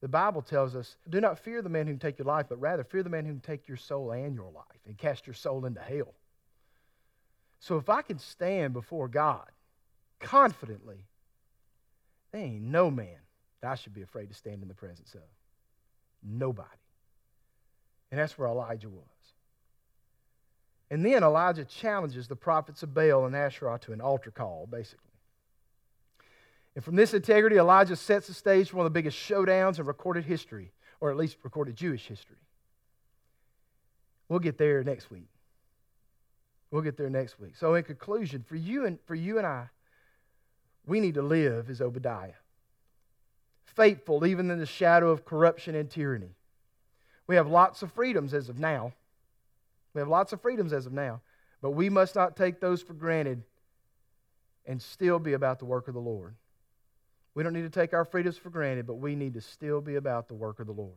The 0.00 0.08
Bible 0.08 0.42
tells 0.42 0.76
us, 0.76 0.96
do 1.08 1.20
not 1.20 1.38
fear 1.38 1.62
the 1.62 1.68
man 1.68 1.86
who 1.86 1.94
can 1.94 2.00
take 2.00 2.18
your 2.18 2.26
life, 2.26 2.46
but 2.48 2.60
rather 2.60 2.84
fear 2.84 3.02
the 3.02 3.10
man 3.10 3.24
who 3.24 3.32
can 3.32 3.40
take 3.40 3.66
your 3.66 3.78
soul 3.78 4.12
and 4.12 4.34
your 4.34 4.50
life 4.50 4.80
and 4.86 4.96
cast 4.98 5.26
your 5.26 5.34
soul 5.34 5.64
into 5.64 5.80
hell. 5.80 6.14
So 7.60 7.76
if 7.78 7.88
I 7.88 8.02
can 8.02 8.18
stand 8.18 8.74
before 8.74 9.08
God 9.08 9.48
confidently, 10.20 10.98
there 12.32 12.42
ain't 12.42 12.62
no 12.62 12.90
man 12.90 13.16
that 13.62 13.70
I 13.70 13.74
should 13.74 13.94
be 13.94 14.02
afraid 14.02 14.28
to 14.28 14.34
stand 14.34 14.62
in 14.62 14.68
the 14.68 14.74
presence 14.74 15.14
of. 15.14 15.22
Nobody. 16.22 16.68
And 18.10 18.20
that's 18.20 18.36
where 18.38 18.48
Elijah 18.48 18.88
was. 18.88 19.04
And 20.90 21.04
then 21.04 21.24
Elijah 21.24 21.64
challenges 21.64 22.28
the 22.28 22.36
prophets 22.36 22.82
of 22.82 22.94
Baal 22.94 23.26
and 23.26 23.34
Asherah 23.34 23.78
to 23.82 23.92
an 23.92 24.00
altar 24.00 24.30
call, 24.30 24.68
basically. 24.70 25.05
And 26.76 26.84
from 26.84 26.94
this 26.94 27.12
integrity, 27.12 27.56
Elijah 27.56 27.96
sets 27.96 28.28
the 28.28 28.34
stage 28.34 28.70
for 28.70 28.76
one 28.76 28.86
of 28.86 28.92
the 28.92 28.98
biggest 28.98 29.16
showdowns 29.16 29.80
in 29.80 29.86
recorded 29.86 30.24
history, 30.24 30.70
or 31.00 31.10
at 31.10 31.16
least 31.16 31.38
recorded 31.42 31.74
Jewish 31.74 32.06
history. 32.06 32.36
We'll 34.28 34.38
get 34.38 34.58
there 34.58 34.84
next 34.84 35.10
week. 35.10 35.28
We'll 36.70 36.82
get 36.82 36.96
there 36.96 37.10
next 37.10 37.40
week. 37.40 37.56
So, 37.56 37.74
in 37.74 37.82
conclusion, 37.82 38.44
for 38.46 38.56
you 38.56 38.86
and, 38.86 38.98
for 39.06 39.14
you 39.14 39.38
and 39.38 39.46
I, 39.46 39.70
we 40.86 41.00
need 41.00 41.14
to 41.14 41.22
live 41.22 41.68
as 41.70 41.80
Obadiah 41.80 42.32
faithful 43.76 44.24
even 44.24 44.50
in 44.50 44.58
the 44.58 44.66
shadow 44.66 45.10
of 45.10 45.24
corruption 45.24 45.74
and 45.74 45.90
tyranny. 45.90 46.34
We 47.26 47.36
have 47.36 47.46
lots 47.46 47.82
of 47.82 47.92
freedoms 47.92 48.32
as 48.32 48.48
of 48.48 48.58
now. 48.58 48.94
We 49.92 50.00
have 50.00 50.08
lots 50.08 50.32
of 50.32 50.40
freedoms 50.40 50.72
as 50.72 50.86
of 50.86 50.92
now, 50.92 51.20
but 51.60 51.72
we 51.72 51.90
must 51.90 52.14
not 52.14 52.36
take 52.36 52.60
those 52.60 52.82
for 52.82 52.94
granted 52.94 53.42
and 54.64 54.80
still 54.80 55.18
be 55.18 55.34
about 55.34 55.58
the 55.58 55.64
work 55.64 55.88
of 55.88 55.94
the 55.94 56.00
Lord. 56.00 56.34
We 57.36 57.42
don't 57.42 57.52
need 57.52 57.70
to 57.70 57.70
take 57.70 57.92
our 57.92 58.06
freedoms 58.06 58.38
for 58.38 58.48
granted, 58.48 58.86
but 58.86 58.94
we 58.94 59.14
need 59.14 59.34
to 59.34 59.42
still 59.42 59.82
be 59.82 59.96
about 59.96 60.26
the 60.26 60.34
work 60.34 60.58
of 60.58 60.66
the 60.66 60.72
Lord. 60.72 60.96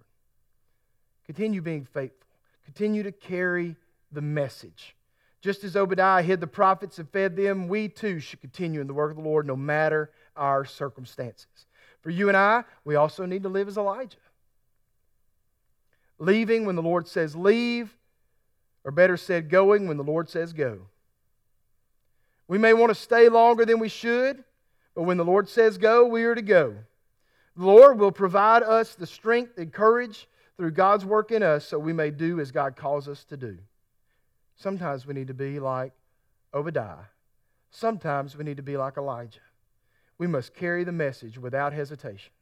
Continue 1.26 1.62
being 1.62 1.84
faithful. 1.84 2.26
Continue 2.64 3.04
to 3.04 3.12
carry 3.12 3.76
the 4.14 4.22
message. 4.22 4.96
Just 5.42 5.66
as 5.66 5.76
Obadiah 5.76 6.24
hid 6.24 6.40
the 6.40 6.48
prophets 6.48 6.98
and 6.98 7.10
fed 7.10 7.36
them, 7.36 7.68
we 7.68 7.90
too 7.90 8.22
should 8.22 8.40
continue 8.40 8.80
in 8.80 8.88
the 8.88 8.94
work 8.94 9.12
of 9.12 9.18
the 9.18 9.24
Lord 9.24 9.46
no 9.46 9.58
matter 9.58 10.12
our 10.38 10.64
circumstances. 10.64 11.66
For 12.02 12.10
you 12.10 12.30
and 12.30 12.38
I, 12.38 12.64
we 12.86 12.96
also 12.96 13.26
need 13.26 13.44
to 13.44 13.50
live 13.50 13.68
as 13.68 13.78
Elijah. 13.78 14.16
Leaving 16.20 16.66
when 16.66 16.78
the 16.78 16.82
Lord 16.82 17.06
says 17.06 17.36
leave, 17.36 17.94
or 18.86 18.92
better 18.92 19.18
said, 19.18 19.50
going 19.50 19.90
when 19.90 19.98
the 19.98 20.04
Lord 20.04 20.30
says 20.30 20.54
go. 20.54 20.88
We 22.48 22.58
may 22.58 22.74
want 22.74 22.92
to 22.92 22.96
stay 22.96 23.28
longer 23.28 23.66
than 23.66 23.80
we 23.80 23.90
should, 23.90 24.46
but 25.00 25.06
when 25.06 25.16
the 25.16 25.24
Lord 25.24 25.48
says 25.48 25.78
go, 25.78 26.06
we 26.06 26.26
are 26.26 26.36
to 26.36 26.42
go. 26.42 26.76
The 27.56 27.66
Lord 27.66 28.00
will 28.00 28.12
provide 28.12 28.64
us 28.64 28.96
the 28.96 29.08
strength 29.08 29.58
and 29.58 29.72
courage 29.72 30.28
through 30.58 30.72
God's 30.72 31.06
work 31.06 31.32
in 31.32 31.42
us 31.42 31.64
so 31.64 31.80
we 31.80 31.94
may 31.94 32.12
do 32.12 32.42
as 32.42 32.52
God 32.52 32.76
calls 32.76 33.08
us 33.08 33.24
to 33.30 33.38
do. 33.38 33.60
Sometimes 34.58 35.08
we 35.08 35.14
need 35.14 35.28
to 35.30 35.34
be 35.34 35.58
like 35.58 35.94
Obadiah. 36.54 37.06
Sometimes 37.72 38.36
we 38.36 38.44
need 38.44 38.58
to 38.58 38.62
be 38.62 38.76
like 38.76 38.98
Elijah. 38.98 39.40
We 40.18 40.28
must 40.28 40.54
carry 40.54 40.84
the 40.84 40.92
message 40.92 41.38
without 41.38 41.72
hesitation, 41.72 42.34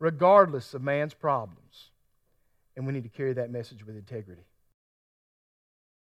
regardless 0.00 0.74
of 0.74 0.82
man's 0.82 1.14
problems. 1.14 1.92
And 2.76 2.84
we 2.84 2.94
need 2.94 3.04
to 3.04 3.16
carry 3.16 3.34
that 3.34 3.52
message 3.52 3.86
with 3.86 3.94
integrity. 3.94 4.42